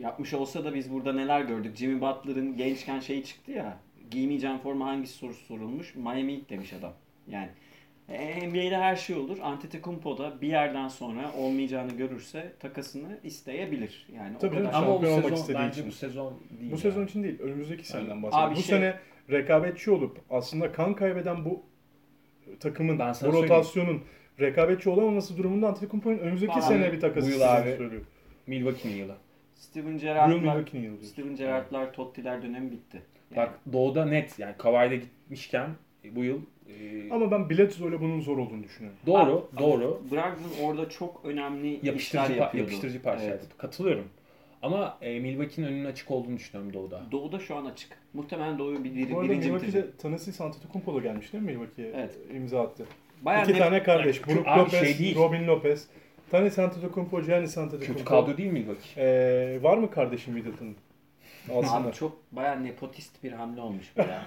[0.01, 1.77] yapmış olsa da biz burada neler gördük.
[1.77, 3.79] Jimmy Butler'ın gençken şeyi çıktı ya,
[4.11, 5.95] giymeyeceğim forma hangisi sorusu sorulmuş.
[5.95, 6.93] Miami demiş adam.
[7.29, 7.49] Yani
[8.09, 9.39] NBA'de her şey olur.
[9.43, 14.07] Antetokounmpo da bir yerden sonra olmayacağını görürse takasını isteyebilir.
[14.15, 15.91] Yani Tabii o kadar canım, ama bu şampiyon olmak sezon istediği bence için.
[15.91, 16.71] bu sezon değil.
[16.71, 16.81] Bu ya.
[16.81, 18.53] sezon için değil, önümüzdeki seneden Abi bahsediyorum.
[18.57, 18.99] Bu şey- sene
[19.31, 21.63] rekabetçi olup aslında kan kaybeden bu
[22.61, 24.03] takımın, Ben bu rotasyonun
[24.41, 28.03] rekabetçi olamaması durumunda Antetokounmpo'nun önümüzdeki Abi, sene bir takası bu yıl abi- söylüyor.
[28.47, 29.15] Milwaukee'nin yılı.
[29.55, 30.65] Steven Gerrard'lar.
[31.03, 33.03] Steven Gerrard'lar Totti'ler dönemi bitti.
[33.31, 35.71] Yani Bak Doğu'da net yani Kawhi'de gitmişken
[36.05, 38.99] e, bu yıl e, Ama ben Bledsoe ile bunun zor olduğunu düşünüyorum.
[39.07, 41.99] doğru Abi, doğru Brogdon orada çok önemli yapıştırıcı
[42.33, 42.57] işler yapıyordu.
[42.57, 43.31] yapıştırıcı parçaydı.
[43.31, 43.59] Evet.
[43.59, 44.05] Katılıyorum.
[44.63, 47.03] Ama e, Milwaukee'nin önünün açık olduğunu düşünüyorum Doğu'da.
[47.13, 47.99] Doğu'da şu an açık.
[48.15, 49.51] Muhtemelen Doğu'yu bir, bir, Bu arada birinci.
[49.53, 51.93] Milwaukee'de Tennessee Antetokounmpo da gelmiş değil mi Milwaukee'ye?
[51.97, 52.15] Evet.
[52.35, 52.87] imza attı.
[53.23, 54.27] Bayağı İki net- tane kardeş.
[54.29, 55.17] Brook Lopez, şey değil.
[55.17, 55.87] Robin Lopez.
[56.31, 57.93] Tennessee Antetokounmpo, Giannis Antetokounmpo.
[57.93, 59.01] Kötü kadro değil Milwaukee.
[59.03, 60.77] Ee, var mı kardeşim Middleton'ın?
[61.55, 64.23] Abi çok bayağı nepotist bir hamle olmuş bu ya.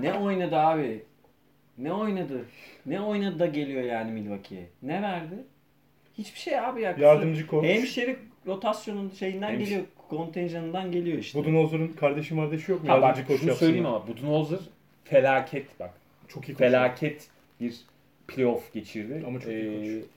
[0.00, 1.04] ne oynadı abi?
[1.78, 2.44] Ne oynadı?
[2.86, 4.66] Ne oynadı da geliyor yani Milwaukee'ye?
[4.82, 5.34] Ne verdi?
[6.18, 6.96] Hiçbir şey abi ya.
[7.00, 7.64] Yardımcı koç.
[7.64, 8.16] Hemşeri
[8.46, 9.82] rotasyonun şeyinden Hemşire- geliyor.
[10.08, 11.38] Kontenjanından geliyor işte.
[11.38, 12.88] Budenholzer'ın kardeşi kardeşi yok mu?
[12.88, 13.68] Ha bak Yardımcı koç şunu yapsınlar.
[13.68, 14.58] söyleyeyim ama Budenholzer
[15.04, 15.90] felaket bak.
[16.28, 16.58] Çok iyi koç.
[16.58, 17.28] Felaket
[17.60, 17.74] bir
[18.28, 19.22] playoff geçirdi.
[19.26, 20.08] Ama çok iyi Ee, koç.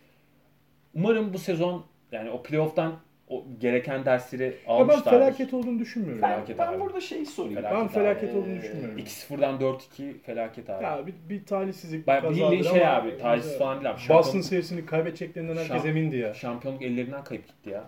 [0.95, 2.95] Umarım bu sezon yani o playoff'tan
[3.30, 6.21] o gereken dersleri Ya ben felaket olduğunu düşünmüyorum.
[6.21, 6.80] ben, Felaket ben abi.
[6.80, 7.55] burada şeyi sorayım.
[7.55, 7.80] Felaket.
[7.80, 8.38] ben felaket abi.
[8.38, 8.97] olduğunu düşünmüyorum.
[8.99, 10.84] 2-0'dan 4-2 felaket abi.
[10.84, 13.99] Ya bir, bir talihsizlik, bir Bak kazadır bildiğin şey ama abi, talihsiz falan değil abi.
[14.09, 16.34] Boston serisini kaybedeceklerinden herkes Şamp- emindi ya.
[16.34, 17.84] Şampiyonluk ellerinden kayıp gitti ya.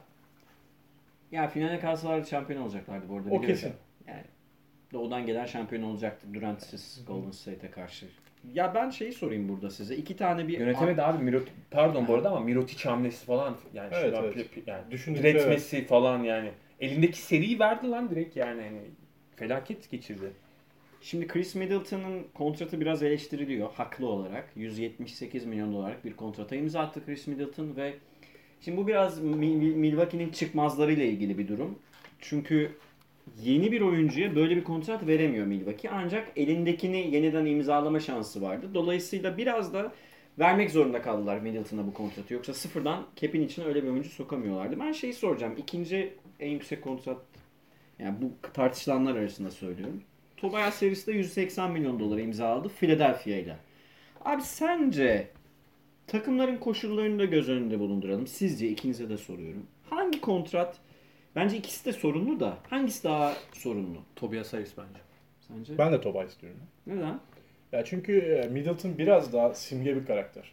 [1.31, 3.29] Ya finale kalsalardı şampiyon olacaklardı bu arada.
[3.29, 3.73] O kesin.
[4.07, 4.23] Yani
[4.93, 8.05] doğudan gelen şampiyon olacaktı Durant'siz Golden State'e karşı.
[8.53, 9.95] Ya ben şeyi sorayım burada size.
[9.95, 11.23] İki tane bir Yönetemedi abi.
[11.23, 14.47] Mirot pardon bu arada ama Mirotic hamlesi falan yani Evet, şuradan evet.
[14.67, 16.51] yani Düşündükçe diretmesi falan yani.
[16.79, 18.81] Elindeki seriyi verdi lan direkt yani hani
[19.35, 20.31] felaket geçirdi.
[21.01, 24.49] Şimdi Chris Middleton'ın kontratı biraz eleştiriliyor haklı olarak.
[24.55, 27.93] 178 milyon dolarlık bir kontrata imza attı Chris Middleton ve
[28.61, 31.79] şimdi bu biraz Mi- Mi- Milwaukee'nin çıkmazlarıyla ilgili bir durum.
[32.19, 32.71] Çünkü
[33.43, 35.89] yeni bir oyuncuya böyle bir kontrat veremiyor Milwaukee.
[35.89, 38.69] Ancak elindekini yeniden imzalama şansı vardı.
[38.73, 39.93] Dolayısıyla biraz da
[40.39, 42.33] vermek zorunda kaldılar Middleton'a bu kontratı.
[42.33, 44.79] Yoksa sıfırdan cap'in içine öyle bir oyuncu sokamıyorlardı.
[44.79, 45.53] Ben şeyi soracağım.
[45.57, 47.17] İkinci en yüksek kontrat
[47.99, 50.01] yani bu tartışılanlar arasında söylüyorum.
[50.37, 53.57] Tobias serisi de 180 milyon dolara imza aldı Philadelphia ile.
[54.25, 55.27] Abi sence
[56.07, 58.27] takımların koşullarını da göz önünde bulunduralım.
[58.27, 59.65] Sizce ikinize de soruyorum.
[59.89, 60.79] Hangi kontrat
[61.39, 64.99] bence ikisi de sorunlu da hangisi daha sorunlu Tobias Harris bence.
[65.47, 65.77] sence?
[65.77, 66.59] Ben de Tobias istiyorum.
[66.87, 67.19] Neden?
[67.71, 70.51] Ya çünkü e, Middleton biraz daha simge bir karakter.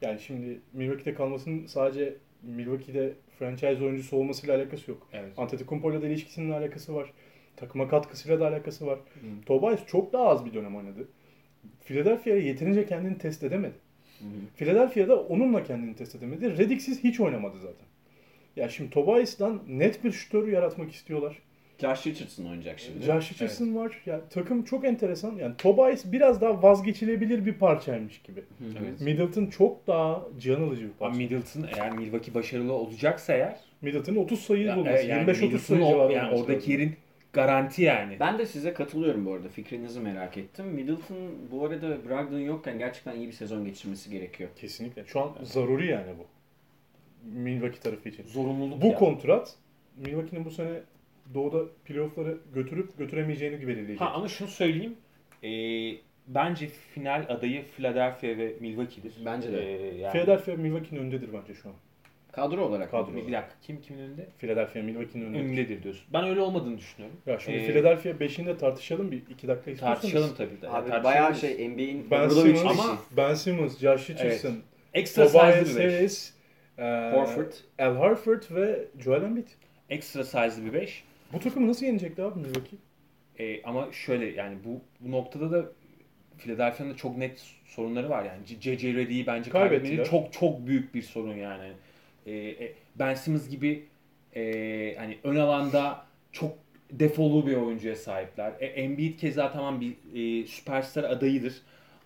[0.00, 5.08] Yani şimdi Milwaukee'de kalmasının sadece Milwaukee'de franchise oyuncusu olmasıyla alakası yok.
[5.12, 5.38] Evet.
[5.38, 7.12] Antetokounmpo'yla da ilişkisinin alakası var.
[7.56, 8.98] Takıma katkısıyla da alakası var.
[9.46, 11.08] Tobias çok daha az bir dönem oynadı.
[11.84, 13.74] Philadelphia'ya yeterince kendini test edemedi.
[14.56, 16.58] Philadelphia'da onunla kendini test edemedi.
[16.58, 17.86] Redick'siz hiç oynamadı zaten.
[18.56, 21.38] Ya şimdi Tobias'dan net bir şutörü yaratmak istiyorlar.
[21.78, 23.04] Josh Richardson oynayacak şimdi.
[23.04, 24.02] Josh Richardson var.
[24.06, 25.36] Ya takım çok enteresan.
[25.36, 28.44] Yani Tobias biraz daha vazgeçilebilir bir parçaymış gibi.
[28.80, 29.00] Evet.
[29.00, 31.18] Middleton çok daha can alıcı bir Ama parça.
[31.18, 35.02] Middleton eğer Milwaukee başarılı olacaksa eğer Middleton 30 sayı ya, bulması.
[35.02, 36.96] e, yani 25-30 sayı Middleton'ın civarı yani oradaki yerin
[37.32, 38.16] garanti yani.
[38.20, 39.48] Ben de size katılıyorum bu arada.
[39.48, 40.66] Fikrinizi merak ettim.
[40.66, 41.16] Middleton
[41.50, 44.50] bu arada Brogdon yokken gerçekten iyi bir sezon geçirmesi gerekiyor.
[44.56, 45.04] Kesinlikle.
[45.06, 46.26] Şu an zaruri yani bu.
[47.24, 48.24] Milwaukee tarafı için.
[48.26, 48.94] Zorunluluk Bu ya.
[48.94, 49.54] kontrat
[49.96, 50.80] Milwaukee'nin bu sene
[51.34, 54.00] doğuda playoff'ları götürüp götüremeyeceğini belirleyecek.
[54.00, 54.96] Ha ama şunu söyleyeyim.
[55.44, 55.48] Ee,
[56.26, 59.12] bence final adayı Philadelphia ve Milwaukee'dir.
[59.26, 59.76] Bence de.
[59.76, 61.74] Ee, yani Philadelphia Milwaukee'nin önündedir bence şu an.
[62.32, 62.90] Kadro olarak.
[62.90, 63.10] Kadro.
[63.10, 63.16] mı?
[63.16, 64.28] bir, dakika kim kimin önünde?
[64.38, 65.44] Philadelphia Milwaukee'nin önündedir.
[65.44, 66.04] Önündedir diyorsun.
[66.12, 67.16] Ben öyle olmadığını düşünüyorum.
[67.26, 70.00] Ya şimdi Ee, Philadelphia 5'inde tartışalım bir 2 dakika istiyorsanız.
[70.00, 70.62] Tartışalım tabii.
[70.62, 70.68] de.
[70.68, 71.04] Abi Tartışabiliriz.
[71.04, 72.88] bayağı şey NBA'in Ben Simmons, kişi.
[73.16, 74.54] Ben Simmons, Josh Richardson,
[74.94, 75.94] Extra Tobias size'lı bir 5.
[75.94, 76.32] Harris,
[76.82, 77.52] e, Horford.
[77.78, 79.48] Al Horford ve Joel Embiid.
[79.90, 81.04] Extra size'lı bir 5.
[81.32, 82.76] Bu takımı nasıl yenecekti abi Milwaukee?
[83.38, 85.66] Ee, ama şöyle yani bu, bu noktada da
[86.38, 88.60] Philadelphia'nın da çok net sorunları var yani.
[88.60, 88.94] J.J.
[88.94, 91.72] Redick'i bence kaybetmeleri çok çok büyük bir sorun yani.
[92.26, 93.86] Ee, e, ben Simmons gibi
[94.36, 96.52] e, hani ön alanda çok
[96.90, 98.52] defolu bir oyuncuya sahipler.
[98.60, 101.54] E, Embiid keza tamam bir e, süperstar adayıdır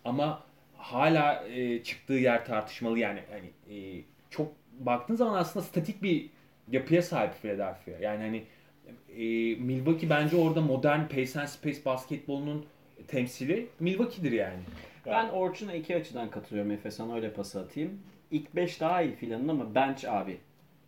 [0.05, 0.43] ama
[0.77, 3.21] hala e, çıktığı yer tartışmalı yani.
[3.31, 6.27] Hani e, çok baktığın zaman aslında statik bir
[6.71, 7.91] yapıya sahip Philadelphia.
[8.01, 8.43] Yani hani
[9.17, 12.67] e, Milwaukee bence orada modern pace and space basketbolunun
[13.09, 14.61] temsili Milwaukee'dir yani.
[15.07, 17.91] Ben Orçun'a iki açıdan katılıyorum Efe sana öyle pas atayım.
[18.31, 20.37] İlk 5 daha iyi filanın ama bench abi.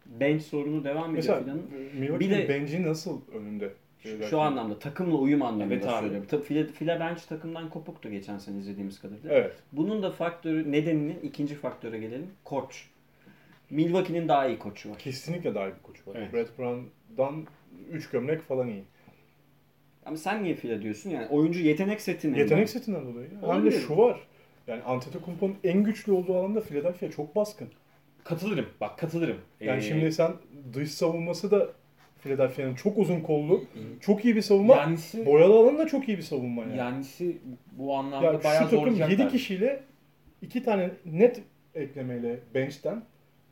[0.06, 1.62] Bench sorunu devam ediyor Mesela filanın.
[1.94, 3.72] Milwaukee'nin Bir de- bench'i nasıl önünde?
[4.02, 6.00] Şu, şu anlamda takımla uyum anlamında Evet abi.
[6.00, 6.26] söylüyorum.
[6.30, 9.32] Tabii Fila, Fila bench takımdan kopuktu geçen sene izlediğimiz kadarıyla.
[9.34, 9.56] Evet.
[9.72, 12.26] Bunun da faktörü nedeninin ikinci faktöre gelelim.
[12.44, 12.86] Koç.
[13.70, 14.98] Milwaukee'nin daha iyi koçu var.
[14.98, 16.14] Kesinlikle daha iyi bir koç var.
[16.18, 16.32] Evet.
[16.32, 17.46] Brett Brown'dan
[17.90, 18.84] 3 gömlek falan iyi.
[20.06, 21.10] Ama sen niye fila diyorsun?
[21.10, 22.38] Yani oyuncu yetenek setini.
[22.38, 23.26] Yetenek setinden dolayı.
[23.26, 23.32] ya.
[23.34, 23.80] Hem de Olabilir.
[23.80, 24.20] şu var.
[24.66, 27.68] Yani Antetokounmpo'nun en güçlü olduğu alanda Philadelphia çok baskın.
[28.24, 28.66] Katılırım.
[28.80, 29.36] Bak katılırım.
[29.60, 30.32] Yani Ee, şimdi sen
[30.74, 31.68] dış savunması da
[32.18, 33.64] Philadelphia'nın çok uzun kollu,
[34.00, 34.76] çok iyi bir savunma.
[34.76, 36.76] Yanis'i Boyalı alan da çok iyi bir savunma yani.
[36.76, 37.38] Yanis'i
[37.72, 39.24] bu anlamda Ya bayağı şu takım zorlayacaklar.
[39.24, 39.82] 7 kişiyle
[40.42, 41.42] iki tane net
[41.74, 43.02] eklemeyle bench'ten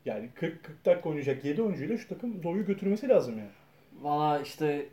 [0.07, 3.49] yani 40 40 dakika oynayacak 7 oyuncuyla şu takım doğuyu götürmesi lazım yani.
[4.01, 4.85] Valla işte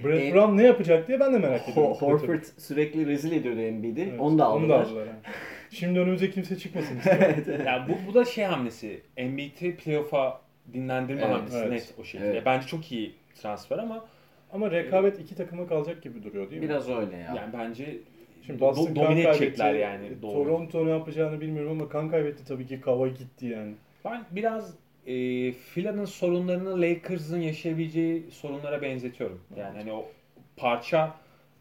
[0.00, 1.94] e, Brett e, Brown ne yapacak diye ben de merak Ho- ediyorum.
[1.94, 4.00] Horford sürekli rezil ediyordu Embiid'i.
[4.02, 4.86] Evet, onu da aldılar.
[4.96, 5.08] yani.
[5.70, 7.64] Şimdi önümüze kimse çıkmasın istiyorum.
[7.66, 9.00] Ya bu, bu da şey hamlesi.
[9.16, 10.40] Embiid'i playoff'a
[10.72, 11.70] dinlendirme Evet, hamlesi evet.
[11.70, 12.30] net o şekilde.
[12.30, 12.42] Evet.
[12.46, 14.04] Bence çok iyi transfer ama
[14.52, 16.68] Ama rekabet iki takıma kalacak gibi duruyor değil mi?
[16.68, 17.34] Biraz öyle ya.
[17.36, 17.98] yani bence
[18.46, 20.22] Şimdi do- Boston kan domine edecekler yani.
[20.22, 20.32] Doğru.
[20.32, 22.80] Toronto ne yapacağını bilmiyorum ama kan kaybetti tabii ki.
[22.80, 23.74] Kava gitti yani.
[24.04, 24.74] Ben biraz
[25.06, 25.12] e,
[25.52, 29.40] Fila'nın sorunlarını Lakers'ın yaşayabileceği sorunlara benzetiyorum.
[29.56, 30.08] Yani hani o
[30.56, 31.14] parça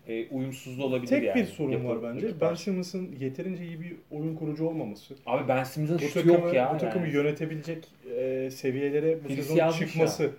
[0.07, 1.39] e, uyumsuzluğu olabilir Tek yani.
[1.41, 2.41] bir sorun Yapı- var bence.
[2.41, 2.53] Ben.
[2.53, 5.15] Simmons'ın yeterince iyi bir oyun kurucu olmaması.
[5.25, 6.71] Abi Ben Simmons'ın Bu şutu yok ya.
[6.73, 7.15] bu takımı yani.
[7.15, 7.87] yönetebilecek
[8.17, 10.31] e, seviyelere bu Birisi sezon çıkması.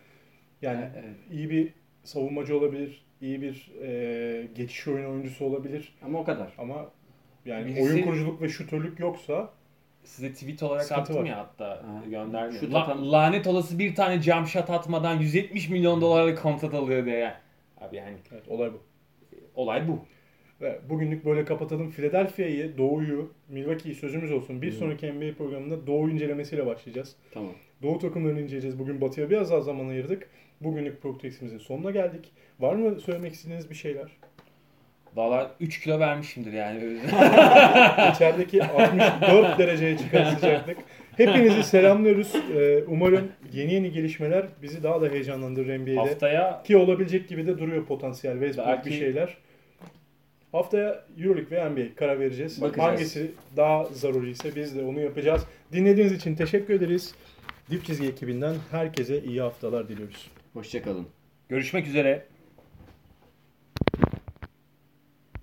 [0.63, 1.17] Yani Evet.
[1.33, 1.69] iyi bir
[2.05, 6.53] savunmacı olabilir, iyi bir e, geçiş oyun oyuncusu olabilir Ama o kadar.
[6.59, 6.91] ama
[7.47, 9.51] yani Birisi- oyun kuruculuk ve şutörlük yoksa
[10.05, 11.25] Size tweet olarak Sıkıntı attım var.
[11.25, 12.03] ya hatta Ha.
[12.11, 12.73] gönderdim.
[12.73, 17.33] La- atan- lanet olası bir tane jump shot atmadan 170 milyon dolarlık kontrat alıyor diye.
[17.81, 18.81] Abi yani evet, olay bu.
[19.55, 19.99] olay bu.
[20.61, 21.91] Ve bugünlük böyle kapatalım.
[21.91, 24.63] Philadelphia'yı, Doğu'yu, Milwaukee'yi sözümüz olsun.
[24.63, 27.17] Bir sonraki NBA programında Doğu incelemesiyle başlayacağız.
[27.35, 27.53] Tamam.
[27.83, 28.79] Doğu takımlarını inceleyeceğiz.
[28.79, 30.31] Bugün Batı'ya biraz daha zaman ayırdık.
[30.61, 32.33] Bugünlük Protex'imizin sonuna geldik.
[32.61, 34.11] Var mı söylemek istediğiniz bir şeyler?
[35.17, 36.79] Valla 3 kilo vermişimdir yani.
[38.15, 40.77] İçerideki 64 dereceye çıkan sıcaklık.
[41.17, 42.35] Hepinizi selamlıyoruz.
[42.57, 45.97] Ee, umarım yeni yeni gelişmeler bizi daha da heyecanlandırır NBA'de.
[45.97, 49.37] Haftaya Ki olabilecek gibi de duruyor potansiyel Westbrook Belki- bir şeyler.
[50.53, 52.63] Haftaya Euroleague ve NBA karar vereceğiz.
[52.63, 52.89] Bakacağız.
[52.89, 55.43] Hangisi daha zaruri ise biz de onu yapacağız.
[55.73, 57.15] Dinlediğiniz için teşekkür ederiz.
[57.71, 60.31] Dip çizgi ekibinden herkese iyi haftalar diliyoruz.
[60.53, 61.07] Hoşçakalın.
[61.49, 62.25] görüşmek üzere.